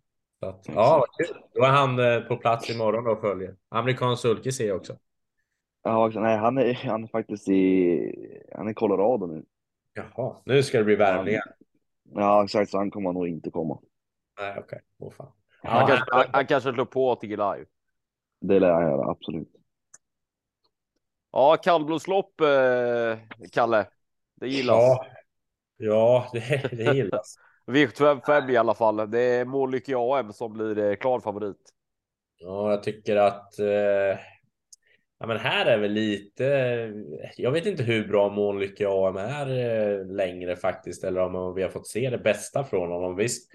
[0.40, 1.42] Så att, ja, vad kul.
[1.54, 3.57] Då är han eh, på plats imorgon och följer.
[3.68, 4.96] Amerikansk sulky ser jag också.
[5.83, 9.44] Ja, nej, han är, han är faktiskt i, han är i Colorado nu.
[9.94, 11.42] Jaha, nu ska det bli värmningar.
[12.02, 13.78] Ja, exakt, så han kommer nog inte komma.
[14.40, 14.62] Nej, okej.
[14.62, 14.80] Okay.
[14.98, 15.33] Åh fan.
[15.62, 17.64] Han, Ja, kanske, han, han kanske slår på till live.
[18.40, 19.48] Det lär han göra, absolut.
[21.33, 23.18] Ja, kallblodslopp, eh,
[23.52, 23.87] Kalle.
[24.35, 24.76] Det gillas.
[24.76, 25.07] ja,
[25.76, 27.37] ja det, det gillas.
[27.66, 29.11] V75 i alla fall.
[29.11, 31.57] Det är Mållycke AM som blir eh, klar favorit.
[32.38, 34.18] Ja, jag tycker att eh,
[35.18, 36.44] ja, men här är väl lite.
[37.37, 41.70] Jag vet inte hur bra Månlycke AM är eh, längre faktiskt, eller om vi har
[41.70, 43.16] fått se det bästa från honom.
[43.16, 43.50] Visst,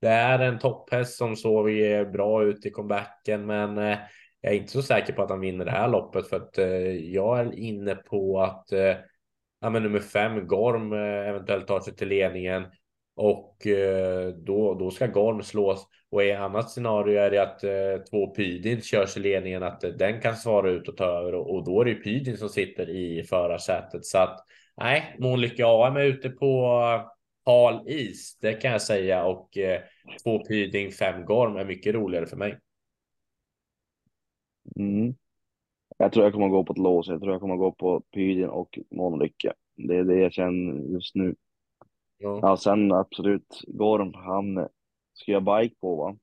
[0.00, 3.98] det är en topphäst som såg eh, bra ut i comebacken, men eh,
[4.40, 6.66] jag är inte så säker på att han vinner det här loppet för att eh,
[6.94, 8.96] jag är inne på att eh,
[9.60, 12.66] ja, men nummer fem Gorm eh, eventuellt tar sig till ledningen
[13.20, 15.86] och eh, då, då ska Gorm slås.
[16.10, 19.90] Och i annat scenario är det att eh, två Pydin körs i ledningen, att eh,
[19.90, 22.90] den kan svara ut och ta över och, och då är det Pydin som sitter
[22.90, 24.04] i förarsätet.
[24.04, 24.44] Så att
[24.76, 26.76] nej, Månlykke AM är ute på
[27.44, 29.24] hal is, det kan jag säga.
[29.24, 29.80] Och eh,
[30.24, 32.58] två Pyding, fem Gorm är mycket roligare för mig.
[34.76, 35.14] Mm.
[35.98, 37.08] Jag tror jag kommer gå på ett lås.
[37.08, 39.52] Jag tror jag kommer gå på Pydin och Månlykke.
[39.76, 41.34] Det är det jag känner just nu.
[42.20, 44.68] Ja, Ja, sen absolut, Gorm, han
[45.14, 46.16] ska jag bike på va?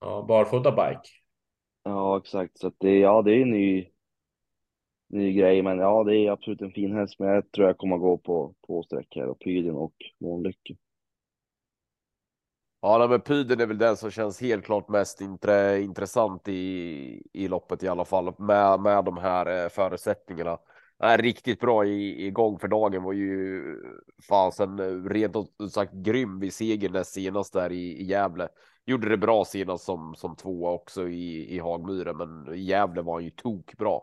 [0.00, 1.08] ja barfota bike.
[1.82, 2.58] Ja, exakt.
[2.58, 3.90] Så att det, ja, det är en ny,
[5.08, 7.18] ny grej, men ja, det är absolut en fin häst.
[7.18, 10.76] Men jag tror jag kommer gå på två streck här, och Pydin och Månlycke.
[12.82, 17.48] Ja, men Pyden är väl den som känns helt klart mest intre, intressant i, i
[17.48, 20.58] loppet i alla fall med, med de här eh, förutsättningarna.
[21.02, 23.62] Är riktigt bra i, igång för dagen var ju
[24.28, 28.48] fasen eh, rent ut sagt grym vid seger näst senast där i, i Gävle.
[28.86, 33.14] Gjorde det bra senast som, som tvåa också i, i Hagmyren, men i Gävle var
[33.14, 34.00] han ju tokbra.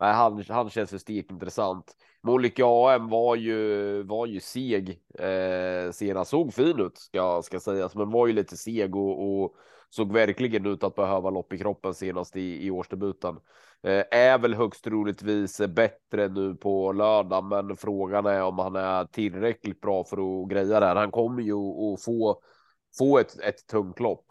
[0.00, 1.96] Nej, han, han känns ju stekintressant.
[2.22, 6.30] Molika AM var ju, var ju seg eh, senast.
[6.30, 9.54] Såg fin ut ska, ska sägas, men var ju lite seg och, och
[9.90, 13.36] såg verkligen ut att behöva lopp i kroppen senast i, i årsdebuten.
[13.84, 19.04] Eh, är väl högst troligtvis bättre nu på lördag, men frågan är om han är
[19.04, 20.96] tillräckligt bra för att greja det här.
[20.96, 22.40] Han kommer ju att få,
[22.98, 24.24] få ett, ett tungt lopp.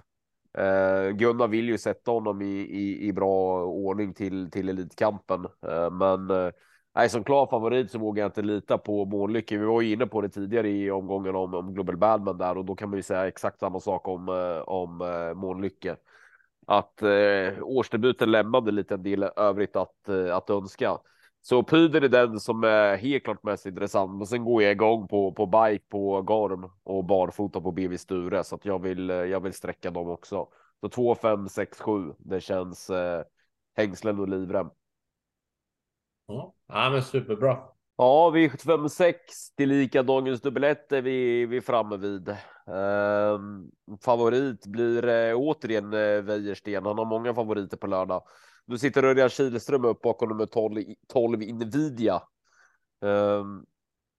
[0.58, 5.92] Eh, Gunnar vill ju sätta honom i, i, i bra ordning till, till elitkampen, eh,
[5.92, 6.52] men eh,
[6.96, 9.58] nej, som klar favorit så vågar jag inte lita på Månlycke.
[9.58, 12.66] Vi var ju inne på det tidigare i omgången om, om Global Badman där och
[12.66, 15.96] då kan man ju säga exakt samma sak om, eh, om eh, Månlycke.
[16.68, 20.98] Att eh, årsdebuten lämnade lite en del övrigt att, eh, att önska.
[21.42, 24.18] Så Puden är den som är helt klart mest intressant.
[24.18, 28.44] Men sen går jag igång på, på bike på Gorm och barfota på BV Sture.
[28.44, 30.48] Så att jag vill, eh, jag vill sträcka dem också.
[30.82, 32.14] Så 2, 5, 6, 7.
[32.18, 33.24] Det känns eh,
[33.76, 34.70] hängslen och livrem.
[36.26, 37.58] Ja, ja men superbra.
[38.04, 42.30] Ja, vi 76 till lika dagens dubbelett är vi, vi framme vid.
[42.68, 46.86] Ehm, favorit blir eh, återigen eh, Wejersten.
[46.86, 48.24] Han har många favoriter på lördag.
[48.66, 52.22] Nu sitter Örjan Kihlström upp bakom nummer 12, 12 Invidia.
[53.06, 53.66] Ehm,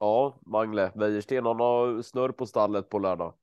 [0.01, 3.35] ja, Mangle, Wejersten, han har snurr på stallet på lördag.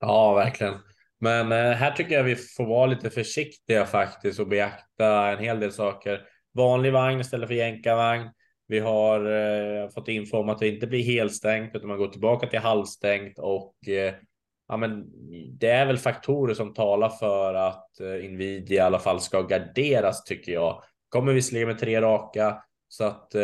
[0.00, 0.74] Ja, verkligen.
[1.20, 5.60] Men eh, här tycker jag vi får vara lite försiktiga faktiskt och beakta en hel
[5.60, 6.20] del saker.
[6.54, 8.30] Vanlig vagn istället för jänkarvagn.
[8.66, 12.46] Vi har eh, fått info om att det inte blir helstängt utan man går tillbaka
[12.46, 14.14] till halvstängt och eh,
[14.68, 15.04] ja, men
[15.58, 20.24] det är väl faktorer som talar för att eh, Nvidia i alla fall ska garderas
[20.24, 20.82] tycker jag.
[21.08, 23.40] Kommer visserligen med tre raka så att eh,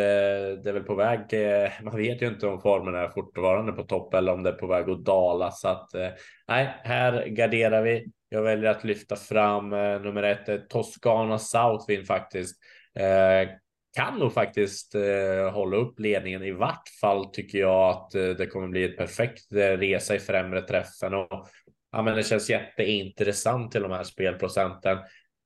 [0.63, 1.19] det är väl på väg.
[1.33, 4.53] Eh, man vet ju inte om formen är fortfarande på topp eller om det är
[4.53, 6.09] på väg att dala så att eh,
[6.47, 8.11] nej, här garderar vi.
[8.29, 12.55] Jag väljer att lyfta fram eh, nummer ett, eh, Toscana Southwind faktiskt.
[12.99, 13.49] Eh,
[13.95, 16.43] kan nog faktiskt eh, hålla upp ledningen.
[16.43, 20.19] I vart fall tycker jag att eh, det kommer bli ett perfekt eh, resa i
[20.19, 21.47] främre träffen och
[21.91, 24.97] ja, men det känns jätteintressant till de här spelprocenten.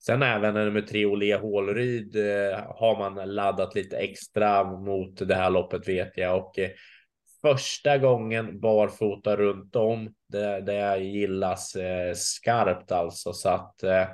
[0.05, 5.49] Sen även nummer tre Olle Hålryd eh, har man laddat lite extra mot det här
[5.49, 6.69] loppet vet jag och eh,
[7.41, 10.13] första gången barfota runt om.
[10.29, 14.05] Det, det gillas eh, skarpt alltså så att eh,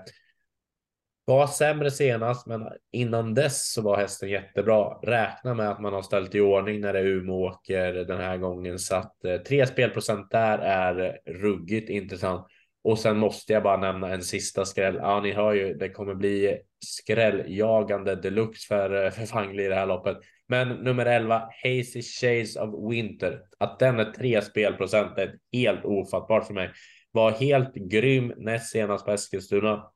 [1.37, 4.99] var sämre senast, men innan dess så var hästen jättebra.
[5.03, 8.79] Räkna med att man har ställt i ordning när det är Umeåker den här gången
[8.79, 12.47] så att eh, tre spelprocent där är ruggigt intressant.
[12.83, 14.95] Och sen måste jag bara nämna en sista skräll.
[14.95, 19.75] Ja, ni hör ju, det kommer bli skrälljagande deluxe för, eh, för Fangli i det
[19.75, 20.17] här loppet.
[20.47, 26.47] Men nummer 11, Hazy Shades of Winter, att den är tre spelprocent är helt ofattbart
[26.47, 26.71] för mig.
[27.11, 29.91] var helt grym näst senast på Eskilstuna.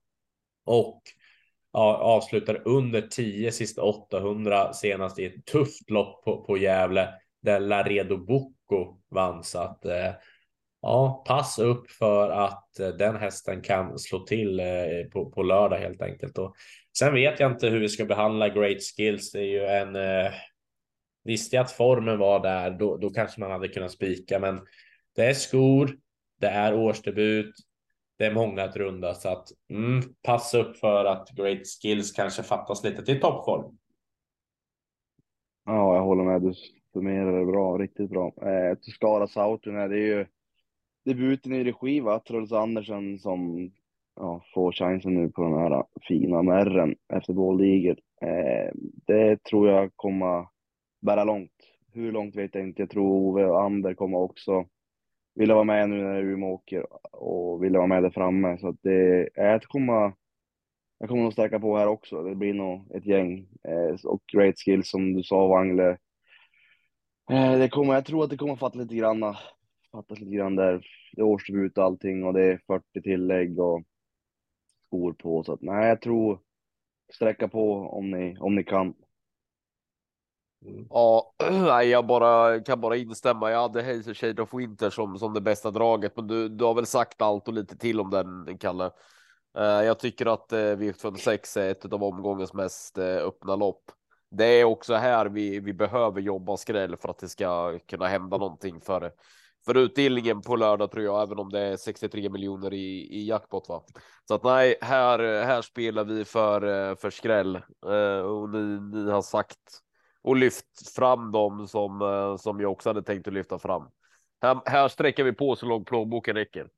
[0.65, 1.01] Och
[1.81, 7.09] avslutar under 10 sista 800 senast i ett tufft lopp på, på Gävle
[7.41, 9.43] där Laredo Bocco vann.
[9.43, 10.11] Så att eh,
[10.81, 14.65] ja, pass upp för att eh, den hästen kan slå till eh,
[15.13, 16.37] på, på lördag helt enkelt.
[16.37, 16.55] Och
[16.97, 19.31] sen vet jag inte hur vi ska behandla Great Skills.
[19.31, 20.31] Det är ju en eh,
[21.25, 24.61] Visste jag att formen var där, då, då kanske man hade kunnat spika, men
[25.15, 25.97] det är skor,
[26.39, 27.55] det är årsdebut,
[28.17, 32.43] det är många att runda så att mm, passa upp för att great skills kanske
[32.43, 33.77] fattas lite till toppform.
[35.65, 36.41] Ja, jag håller med.
[36.41, 36.53] Du
[36.93, 38.33] summerar det bra, riktigt bra.
[38.41, 40.25] Eh, Skara Sautinen, det är ju
[41.05, 42.19] debuten i regi va?
[42.19, 43.71] Truls Andersen som
[44.15, 47.97] ja, får chansen nu på den här fina märren efter Båldiget.
[48.21, 48.71] Eh,
[49.07, 50.47] det tror jag kommer
[51.01, 51.51] bära långt.
[51.93, 52.81] Hur långt vet jag inte.
[52.81, 54.65] Jag tror Ove och Ander kommer också
[55.35, 58.57] ville vara med nu när Umeå åker och ville vara med där framme.
[58.57, 60.13] Så att det, jag kommer,
[60.99, 62.23] jag kommer nog sträcka på här också.
[62.23, 63.47] Det blir nog ett gäng.
[63.67, 65.97] Eh, och great skills som du sa, Wangle.
[67.31, 69.35] Eh, det kommer, jag tror att det kommer fatta lite grann.
[69.91, 70.87] Fattas lite grann där.
[71.13, 73.83] Det är årsdebut och allting och det är 40 tillägg och
[74.87, 75.43] skor på.
[75.43, 76.39] Så att nej, jag tror
[77.13, 78.93] sträcka på om ni, om ni kan.
[80.67, 80.87] Mm.
[80.89, 83.51] Ja, nej, jag bara kan bara instämma.
[83.51, 86.73] Jag hade Hazel Shade of Winter som som det bästa draget, men du, du har
[86.73, 88.91] väl sagt allt och lite till om den Kalle.
[89.57, 93.91] Uh, jag tycker att eh, uh, V756 är ett av omgångens mest uh, öppna lopp.
[94.31, 98.37] Det är också här vi, vi behöver jobba skräll för att det ska kunna hända
[98.37, 99.11] någonting för
[99.65, 103.69] för utdelningen på lördag tror jag, även om det är 63 miljoner i, i jackpot.
[103.69, 103.83] Va?
[104.27, 107.55] Så att nej, här, här spelar vi för, för skräll
[108.25, 109.84] och ni, ni har sagt
[110.25, 113.89] och lyft fram dem som eh, som jag också hade tänkt att lyfta fram.
[114.41, 116.69] Här, här sträcker vi på så långt plånboken räcker.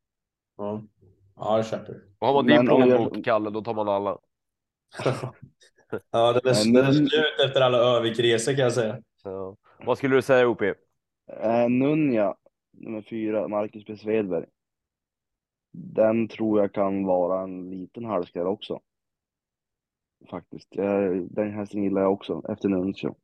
[0.57, 0.83] Ja,
[1.35, 2.03] ja jag köper.
[2.19, 3.23] Och har man din plånbok, jag...
[3.23, 4.17] Kalle, då tar man alla.
[6.11, 7.11] ja, det är, slut
[7.45, 9.01] efter alla Övik-resor kan jag säga.
[9.23, 9.55] Ja.
[9.85, 10.61] Vad skulle du säga, OP?
[10.61, 12.35] Eh, Nunja,
[12.71, 13.97] nummer fyra, Marcus B.
[13.97, 14.45] Svedberg.
[15.71, 18.79] Den tror jag kan vara en liten halvskräll också.
[20.29, 20.71] Faktiskt.
[21.29, 23.15] Den hästen gillar jag också efter Nuncio.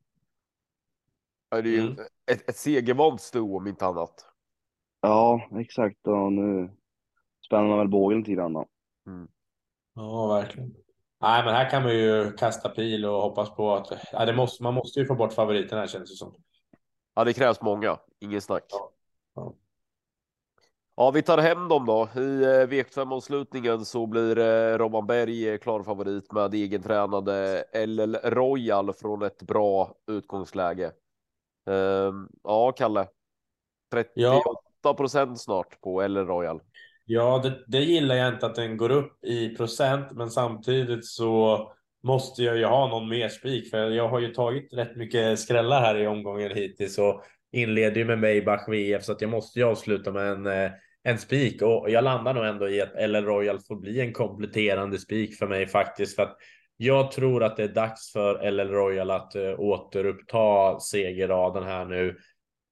[1.54, 1.98] Ja, det är ju mm.
[2.30, 4.26] ett, ett segervant sto om inte annat.
[5.00, 6.06] Ja, exakt.
[6.06, 6.70] Och nu
[7.46, 8.66] spänner man väl bågen lite grann då.
[9.06, 9.28] Mm.
[9.94, 10.74] Ja, verkligen.
[11.20, 14.62] Nej, men här kan man ju kasta pil och hoppas på att ja, det måste,
[14.62, 16.34] man måste ju få bort favoriten här känns det som.
[17.14, 17.98] Ja, det krävs många.
[18.20, 18.64] Ingen snack.
[18.68, 18.90] Ja.
[19.34, 19.54] ja.
[20.96, 22.08] Ja, vi tar hem dem då.
[22.16, 28.92] I eh, V5-avslutningen så blir eh, Robban Berg eh, klar favorit med egentränade LL Royal
[28.92, 30.92] från ett bra utgångsläge.
[31.70, 33.06] Uh, ja, Kalle.
[33.92, 36.60] 38 procent snart på Eller Royal.
[37.06, 41.58] Ja, det, det, gillar jag inte att den går upp i procent, men samtidigt så
[42.02, 45.80] måste jag ju ha någon mer spik för jag har ju tagit rätt mycket skrällar
[45.80, 49.64] här i omgången hittills och inleder ju med Maybach VF så att jag måste ju
[49.64, 50.70] avsluta med en, eh,
[51.02, 54.98] en spik och jag landar nog ändå i att LL Royal får bli en kompletterande
[54.98, 56.36] spik för mig faktiskt för att
[56.76, 62.16] jag tror att det är dags för LL Royal att eh, återuppta segerraden här nu.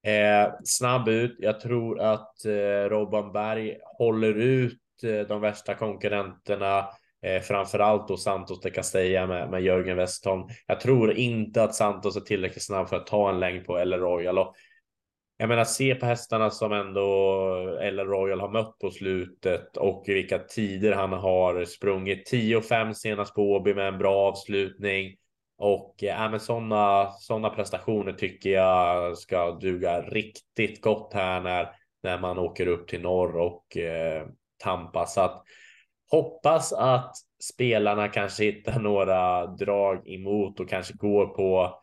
[0.07, 1.37] Eh, snabb ut.
[1.38, 6.88] Jag tror att eh, Robban Berg håller ut eh, de värsta konkurrenterna,
[7.23, 10.43] eh, framförallt då Santos de Castella med, med Jörgen Westholm.
[10.67, 13.93] Jag tror inte att Santos är tillräckligt snabb för att ta en längd på LL
[13.95, 14.55] Royal och
[15.37, 17.09] jag menar, se på hästarna som ändå
[17.83, 22.33] eller Royal har mött på slutet och vilka tider han har sprungit.
[22.33, 25.16] 10-5 senast på Åby med en bra avslutning.
[25.59, 31.68] Och äh, men sådana såna prestationer tycker jag ska duga riktigt gott här när,
[32.03, 34.27] när man åker upp till norr och eh,
[34.59, 35.14] tampas.
[35.14, 35.42] Så att
[36.11, 41.82] hoppas att spelarna kanske hittar några drag emot och kanske går på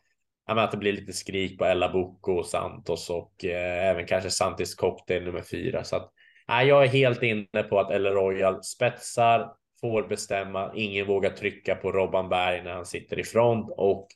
[0.58, 4.30] ja, att det blir lite skrik på Ella Bocco och Santos och eh, även kanske
[4.30, 5.84] Santis cocktail nummer fyra.
[5.84, 6.12] Så att
[6.48, 10.72] nej, jag är helt inne på att Eller Royal spetsar, får bestämma.
[10.76, 14.08] Ingen vågar trycka på Robban Berg när han sitter i front och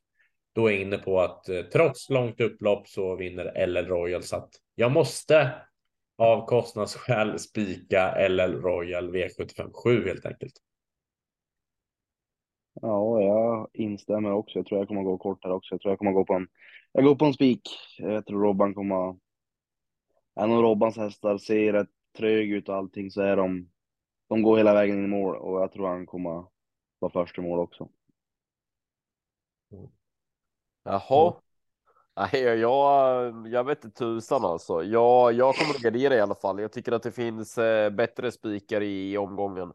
[0.56, 4.36] då är jag inne på att eh, trots långt upplopp så vinner LL Royal så
[4.36, 5.52] att jag måste
[6.18, 10.54] av kostnadsskäl spika LL Royal V75 7 helt enkelt.
[12.82, 14.60] Ja, jag instämmer också.
[14.60, 15.74] Jag tror jag kommer gå kort här också.
[15.74, 16.48] Jag tror jag kommer gå på en,
[16.92, 17.62] jag går på en spik.
[17.98, 19.16] Jag tror Robban kommer,
[20.36, 23.70] även om Robbans hästar ser rätt trög ut och allting så är de,
[24.30, 26.46] de går hela vägen in i mål och jag tror han kommer
[27.00, 27.90] vara först i mål också.
[30.84, 31.34] Jaha.
[32.16, 34.84] Nej, jag, jag vet inte tusan alltså.
[34.84, 36.60] Jag, jag kommer att gardera i alla fall.
[36.60, 39.74] Jag tycker att det finns eh, bättre spikar i omgången.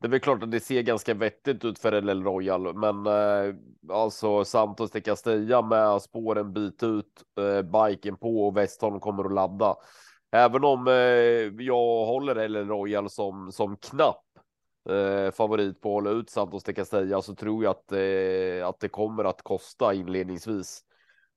[0.00, 3.54] Det är väl klart att det ser ganska vettigt ut för LL Royal, men eh,
[3.88, 9.32] alltså Santos de Castilla med spåren bit ut, eh, biken på och Westholm kommer att
[9.32, 9.76] ladda.
[10.32, 10.94] Även om eh,
[11.64, 14.24] jag håller LL Royal som som knapp
[14.88, 18.80] eh, favorit på att hålla ut Santos de Castilla så tror jag att eh, att
[18.80, 20.82] det kommer att kosta inledningsvis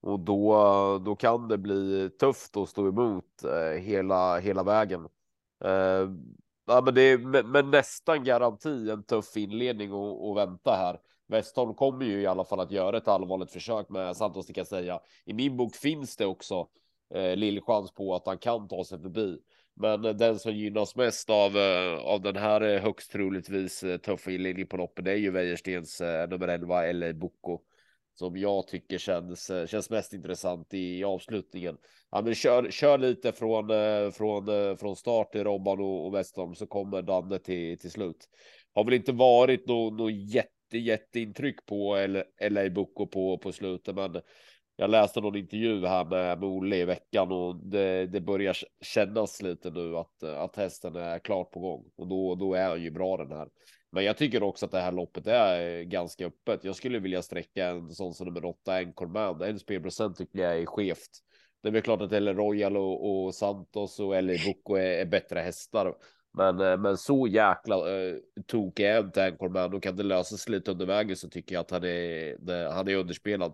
[0.01, 5.07] och då då kan det bli tufft att stå emot eh, hela hela vägen.
[5.65, 6.09] Eh,
[6.69, 10.99] Ja, men det är med, nästan garanti en tuff inledning och, och vänta här.
[11.27, 14.65] Westholm kommer ju i alla fall att göra ett allvarligt försök med Santos, det kan
[14.65, 14.99] säga.
[15.25, 16.67] I min bok finns det också
[17.15, 19.39] eh, lillchans på att han kan ta sig förbi.
[19.79, 24.31] Men eh, den som gynnas mest av, eh, av den här eh, högst troligtvis tuffa
[24.31, 27.59] inledningen på loppet är ju Wäjerstens nummer 11 eller Boko
[28.19, 31.77] som jag tycker känns, eh, känns mest intressant i avslutningen.
[32.11, 36.15] Ja, men kör, kör lite från, eh, från, eh, från start i Robban och, och
[36.15, 38.29] Westholm så kommer Danne till, till slut.
[38.73, 43.95] Har väl inte varit något no jätte, jätteintryck på eller LA Boko på, på slutet,
[43.95, 44.21] men
[44.79, 49.41] jag läste någon intervju här med, med Olle i veckan och det, det börjar kännas
[49.41, 52.91] lite nu att, att hästen är klart på gång och då, då är han ju
[52.91, 53.49] bra den här.
[53.91, 56.63] Men jag tycker också att det här loppet är eh, ganska öppet.
[56.63, 59.41] Jag skulle vilja sträcka en sån som nummer åtta, Anchorman.
[59.41, 61.19] En spelprocent tycker jag är skevt.
[61.61, 65.05] Det är väl klart att El Royal och, och Santos och El Bocco är, är,
[65.05, 65.95] bättre hästar.
[66.33, 68.15] Men, eh, men så jäkla eh,
[68.47, 69.71] tokig är inte Anchorman.
[69.71, 72.87] Då kan det lösas lite under vägen så tycker jag att han är, eh, han
[72.87, 73.53] är underspelad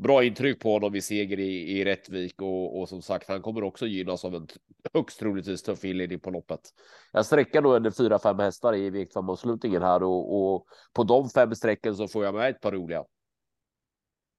[0.00, 3.64] bra intryck på honom i seger i, i Rättvik och, och som sagt, han kommer
[3.64, 4.46] också gynnas av en
[4.94, 6.60] högst troligtvis tuff inledning på loppet.
[7.12, 11.54] Jag sträcker nog under fyra, fem hästar i viktframavslutningen här och, och på de fem
[11.54, 13.04] strecken så får jag med ett par roliga.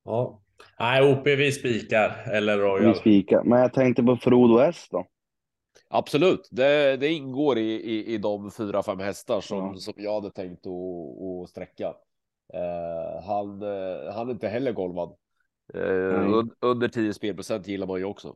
[0.04, 0.42] Ja,
[0.80, 2.94] nej, OP vi spikar eller Royal.
[2.94, 5.08] Vi spikar, men jag tänkte på Frodo S då.
[5.90, 9.76] Absolut, det, det ingår i, i, i de fyra, fem hästar som, ja.
[9.76, 11.88] som jag hade tänkt att, att sträcka.
[12.54, 15.16] Uh, han, uh, han är inte heller golvad.
[15.76, 18.36] Uh, under 10 spelprocent gillar man ju också.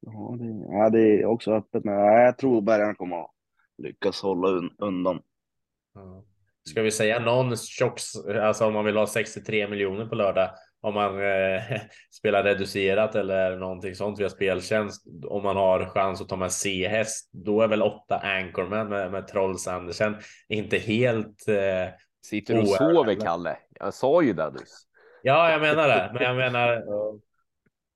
[0.00, 3.30] Ja, det, ja, det är också öppet, men jag tror Bergarna kommer att
[3.78, 5.22] lyckas hålla un, undan.
[6.68, 10.94] Ska vi säga någon tjocks, alltså om man vill ha 63 miljoner på lördag, om
[10.94, 11.62] man eh,
[12.10, 17.30] spelar reducerat eller någonting sånt via speltjänst, om man har chans att ta med C-häst,
[17.32, 20.16] då är väl åtta Anchorman med, med Trolls Andersen
[20.48, 21.48] inte helt.
[21.48, 23.56] Eh, Sitter du och sover, Kalle?
[23.80, 24.86] Jag sa ju det nyss.
[25.22, 26.10] Ja, jag menar det.
[26.14, 26.84] Men jag menar,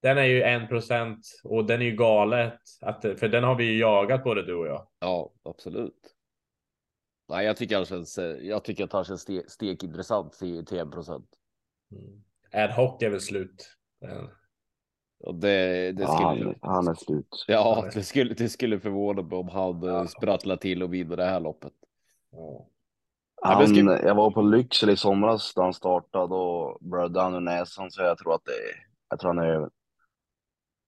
[0.02, 3.64] den är ju en procent och den är ju galet att för den har vi
[3.64, 4.86] ju jagat både du och jag.
[5.00, 6.14] Ja, absolut.
[7.28, 8.18] Nej, jag tycker han känns.
[8.40, 11.28] Jag tycker att han känns ste, stekintressant till, till en procent.
[11.92, 12.22] Mm.
[12.52, 13.76] Ad hoc är väl slut.
[15.20, 17.44] Och det, det skulle, ja, han, är slut.
[17.48, 20.06] Ja, det skulle, det skulle förvåna mig om han ja.
[20.06, 21.72] sprattlar till och vinner det här loppet.
[22.30, 22.66] Ja.
[23.44, 23.74] Han.
[23.86, 28.02] Jag var på Lycksele i somras då han startade och blödde han ur näsan så
[28.02, 28.52] jag tror att det
[29.10, 29.70] jag tror han är över.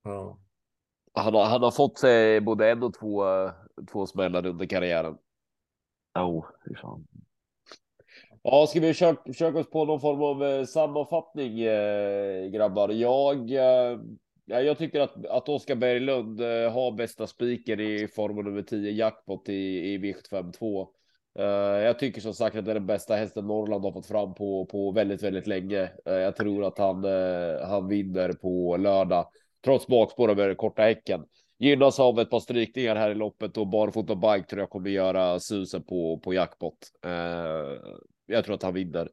[0.04, 0.38] Ja.
[1.12, 3.24] Han har, han har fått sig både en och två,
[3.92, 5.18] två smällar under karriären.
[6.18, 7.06] Jo, oh, fy fan.
[8.42, 12.88] Ja, ska vi försöka, försöka oss på någon form av eh, sammanfattning eh, grabbar?
[12.88, 13.98] Jag, eh,
[14.44, 19.48] jag tycker att, att Oskar Berglund eh, har bästa spiken i form nummer 10 jackpot
[19.48, 20.80] i, i vikt 5-2.
[20.80, 20.86] Uh,
[21.38, 24.34] Eh, jag tycker som sagt att det är den bästa hästen Norrland har fått fram
[24.34, 25.90] på, på väldigt, väldigt länge.
[26.06, 29.28] Eh, jag tror att han, eh, han vinner på lördag,
[29.64, 31.24] trots bakspår över korta häcken.
[31.58, 35.40] Gynnas av ett par strykningar här i loppet och barfota bike tror jag kommer göra
[35.40, 36.78] susen på, på jackpot.
[38.26, 39.08] jag tror att han vinner.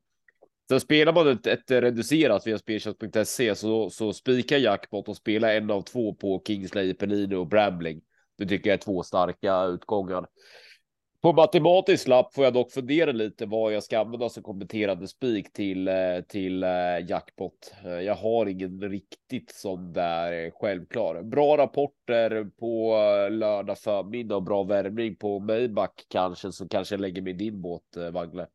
[0.69, 5.71] Sen spelar man ett, ett reducerat via speltjänst.se så, så spika jackpot och spela en
[5.71, 8.01] av två på Kingsley, Pellini och Brambling.
[8.37, 10.25] Det tycker jag är två starka utgångar.
[11.23, 15.53] På matematisk lapp får jag dock fundera lite vad jag ska använda som kompletterande spik
[15.53, 17.73] till eh, till eh, jackpot.
[17.85, 21.21] Eh, jag har ingen riktigt sån där självklar.
[21.21, 22.95] Bra rapporter på
[23.31, 27.61] lördag förmiddag och bra värmning på Maybach kanske så kanske jag lägger mig i din
[27.61, 28.47] båt Wangle.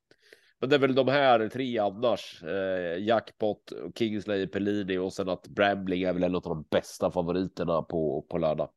[0.60, 2.42] Men det är väl de här tre annars.
[2.42, 7.82] Eh, jackpot, Kingsley, Pellini och sen att Brambling är väl en av de bästa favoriterna
[7.82, 8.70] på på lördag.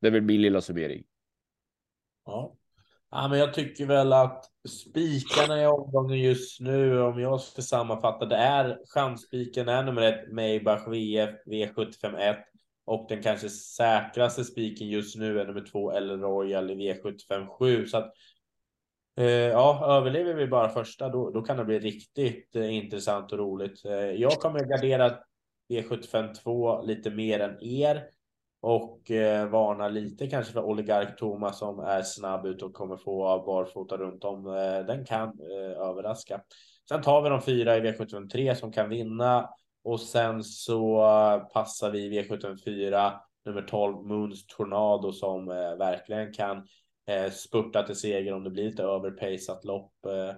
[0.00, 1.04] Det är väl min lilla summering.
[2.26, 2.54] Ja,
[3.10, 8.26] Ja, men jag tycker väl att spikarna i omgången just nu, om jag ska sammanfatta,
[8.26, 12.36] det är chansspiken är nummer ett, Maybach VF V751
[12.84, 17.86] och den kanske säkraste spiken just nu är nummer två, El Royal i V757.
[17.86, 18.12] Så att
[19.16, 23.38] eh, ja, överlever vi bara första, då, då kan det bli riktigt eh, intressant och
[23.38, 23.84] roligt.
[23.84, 25.18] Eh, jag kommer gardera
[25.68, 28.04] V75 2 lite mer än er
[28.60, 33.42] och eh, varnar lite kanske för Oligark Thomas som är snabb ut och kommer få
[33.46, 34.46] barfota runt om.
[34.46, 36.40] Eh, den kan eh, överraska.
[36.88, 39.50] Sen tar vi de fyra i V753 som kan vinna
[39.84, 43.12] och sen så eh, passar vi V754
[43.44, 46.56] nummer 12 Moons Tornado som eh, verkligen kan
[47.06, 49.92] eh, spurta till seger om det blir lite överpaceat lopp.
[50.06, 50.34] Eh,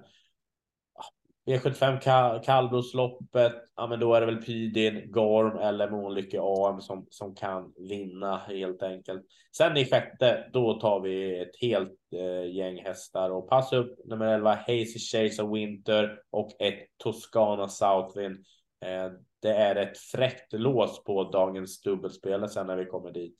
[1.46, 7.34] V75 kallblodsloppet, ja men då är det väl Pydin, Gorm eller Månlycke AM som, som
[7.34, 9.22] kan vinna helt enkelt.
[9.56, 14.26] Sen i sjätte, då tar vi ett helt eh, gäng hästar och pass upp nummer
[14.26, 18.44] 11 Hazy Chase of Winter och ett Toscana Southwind.
[18.84, 19.12] Eh,
[19.42, 23.38] det är ett fräckt lås på dagens dubbelspel sen när vi kommer dit.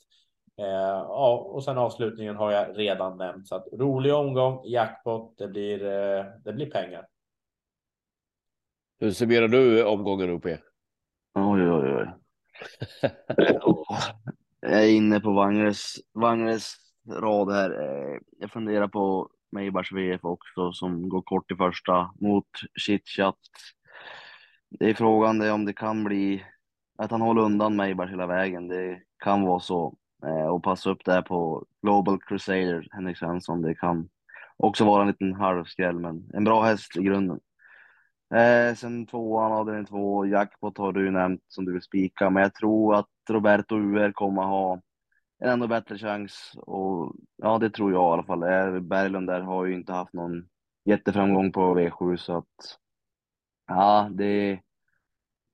[0.59, 5.49] Eh, ja, och sen avslutningen har jag redan nämnt så att rolig omgång, jackpot, det
[5.49, 7.07] blir, eh, det blir pengar.
[9.03, 10.47] Hur summerar du omgången OP?
[11.35, 12.09] Oj, oj, oj.
[14.61, 16.75] jag är inne på Wangres, Wangres
[17.09, 17.71] rad här.
[17.71, 23.39] Eh, jag funderar på Meibars VF också som går kort i första mot Chitchat.
[24.71, 26.45] Det är frågan om det kan bli
[26.99, 28.69] att han håller undan Meibars hela vägen.
[28.69, 29.97] Det kan vara så.
[30.27, 33.63] Eh, och passa upp där på Global Crusader, Henrik Svensson.
[33.63, 34.09] Det kan
[34.57, 37.41] också vara en liten halvskräll, men en bra häst i grunden.
[38.35, 42.55] Eh, sen tvåan, avdelning två, jackpot har du nämnt som du vill spika, men jag
[42.55, 44.81] tror att Roberto UR kommer ha
[45.39, 48.43] en ännu bättre chans och ja, det tror jag i alla fall.
[48.43, 50.49] Eh, Berglund där har ju inte haft någon
[50.85, 52.79] jätteframgång på V7 så att
[53.67, 54.61] ja, det,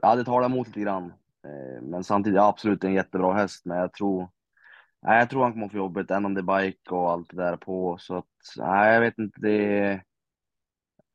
[0.02, 1.04] ja, det talar emot lite grann.
[1.44, 4.28] Eh, men samtidigt ja, absolut en jättebra häst, men jag tror
[5.02, 7.36] Nej, jag tror han kommer få jobbet, än om det är bike och allt det
[7.36, 7.96] där på.
[8.00, 9.40] Så att, nej, jag vet inte.
[9.40, 10.02] Det,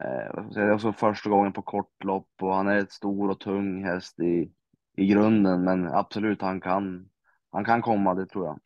[0.03, 3.83] Eh, det är också första gången på kortlopp och han är ett stor och tung
[3.83, 4.51] häst i,
[4.97, 7.09] i grunden, men absolut, han kan,
[7.51, 8.59] han kan komma, det tror jag.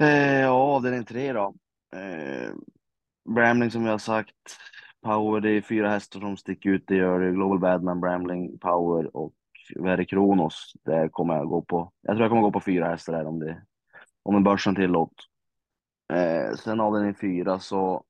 [0.00, 1.54] Eh, ja, avdelning tre då.
[1.96, 2.52] Eh,
[3.34, 4.56] Bramling som jag har sagt,
[5.02, 7.32] Power, det är fyra hästar som sticker ut, det gör det.
[7.32, 9.34] Global Badman, Bramling, Power och
[9.76, 10.72] Verre Kronos.
[10.84, 11.92] Det kommer jag gå på.
[12.02, 13.62] Jag tror jag kommer gå på fyra hästar där om det,
[14.22, 15.14] om en börsen tillåt.
[16.12, 18.04] Eh, sen avdelning fyra så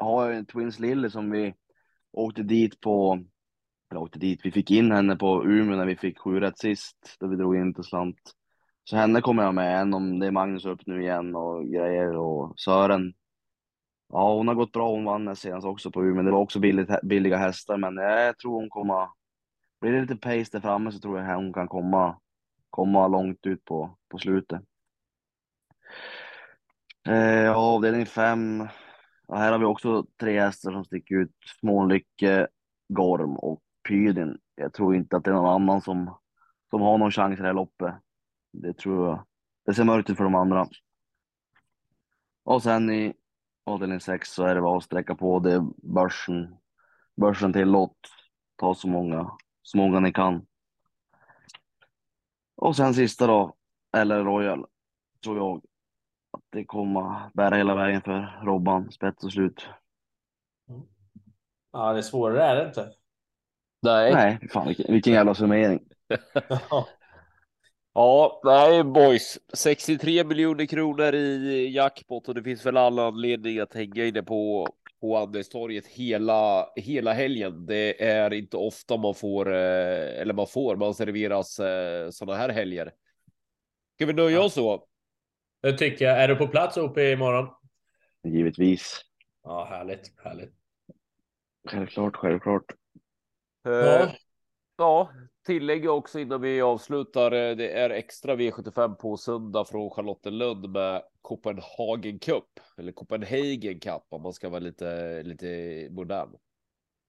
[0.00, 1.54] har en Twins Lily som vi
[2.12, 3.24] åkte dit på,
[3.90, 7.16] eller åkte dit, vi fick in henne på Umeå när vi fick sju rätt sist,
[7.20, 8.20] då vi drog in till slant.
[8.84, 12.16] Så henne kommer jag med, än om det är Magnus upp nu igen och grejer
[12.16, 13.12] och Sören.
[14.08, 17.00] Ja, hon har gått bra, hon vann senast också på Umeå, det var också billigt,
[17.02, 19.08] billiga hästar, men jag tror hon kommer,
[19.80, 22.18] blir det lite pace där framme så tror jag hon kan komma,
[22.70, 24.60] komma långt ut på, på slutet.
[27.08, 28.68] Eh, avdelning fem
[29.30, 31.30] och här har vi också tre hästar som sticker ut.
[31.60, 32.48] Smånlycke,
[32.88, 34.38] Gorm och Pydin.
[34.54, 36.18] Jag tror inte att det är någon annan som,
[36.70, 37.94] som har någon chans i det här loppet.
[38.52, 39.26] Det tror jag.
[39.66, 40.68] Det ser mörkt ut för de andra.
[42.44, 43.14] Och sen i
[43.64, 46.56] avdelning 6 så är det bara att sträcka på det börsen.
[47.16, 47.98] Börsen tillåt.
[48.56, 49.30] Ta så många,
[49.62, 50.46] så många ni kan.
[52.56, 53.56] Och sen sista då,
[53.96, 54.66] eller Royal,
[55.24, 55.62] tror jag
[56.30, 59.66] att det kommer bära hela vägen för Robban, spets och slut.
[61.72, 62.92] Ja, det är svårare är det inte.
[63.82, 64.12] Nej.
[64.14, 65.80] Nej, fan vilken, vilken jävla summering.
[67.94, 69.38] ja, nej boys.
[69.54, 74.68] 63 miljoner kronor i jackpot och det finns väl alla anledning att hänga inne på
[75.00, 77.66] på Andelstorget hela hela helgen.
[77.66, 82.48] Det är inte ofta man får eh, eller man får man serveras eh, sådana här
[82.48, 82.92] helger.
[83.94, 84.86] Ska vi nöja oss så?
[85.60, 86.22] Det tycker jag.
[86.22, 87.48] Är du på plats uppe imorgon?
[88.24, 89.00] Givetvis.
[89.42, 90.54] Ja, härligt, härligt.
[91.68, 92.64] Självklart, självklart.
[93.68, 94.12] Uh, ja.
[94.76, 95.12] ja,
[95.46, 97.32] tillägg också innan vi avslutar.
[97.32, 102.44] Eh, det är extra V75 på söndag från Charlottenlund med Copenhagen Cup
[102.78, 106.36] eller Copenhagen Cup om man ska vara lite, lite modern.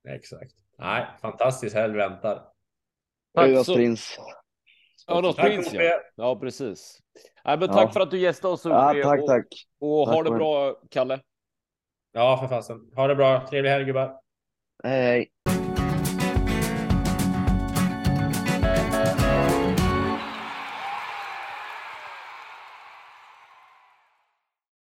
[0.10, 0.54] Exakt.
[0.78, 2.48] Nej, fantastisk helg väntar.
[3.34, 3.76] Tack så.
[3.76, 4.18] Prins.
[5.08, 6.00] Ja, Prins ja.
[6.16, 7.01] Ja, precis.
[7.46, 7.92] Nej, men tack ja.
[7.92, 8.66] för att du gästade oss.
[8.66, 9.46] Ja, tack, och, tack.
[9.80, 11.20] Och tack ha det bra, Kalle.
[12.14, 12.92] Ja, för fasen.
[12.96, 13.48] Ha det bra.
[13.48, 14.20] Trevlig helg, gubbar.
[14.84, 15.71] Hej, hej.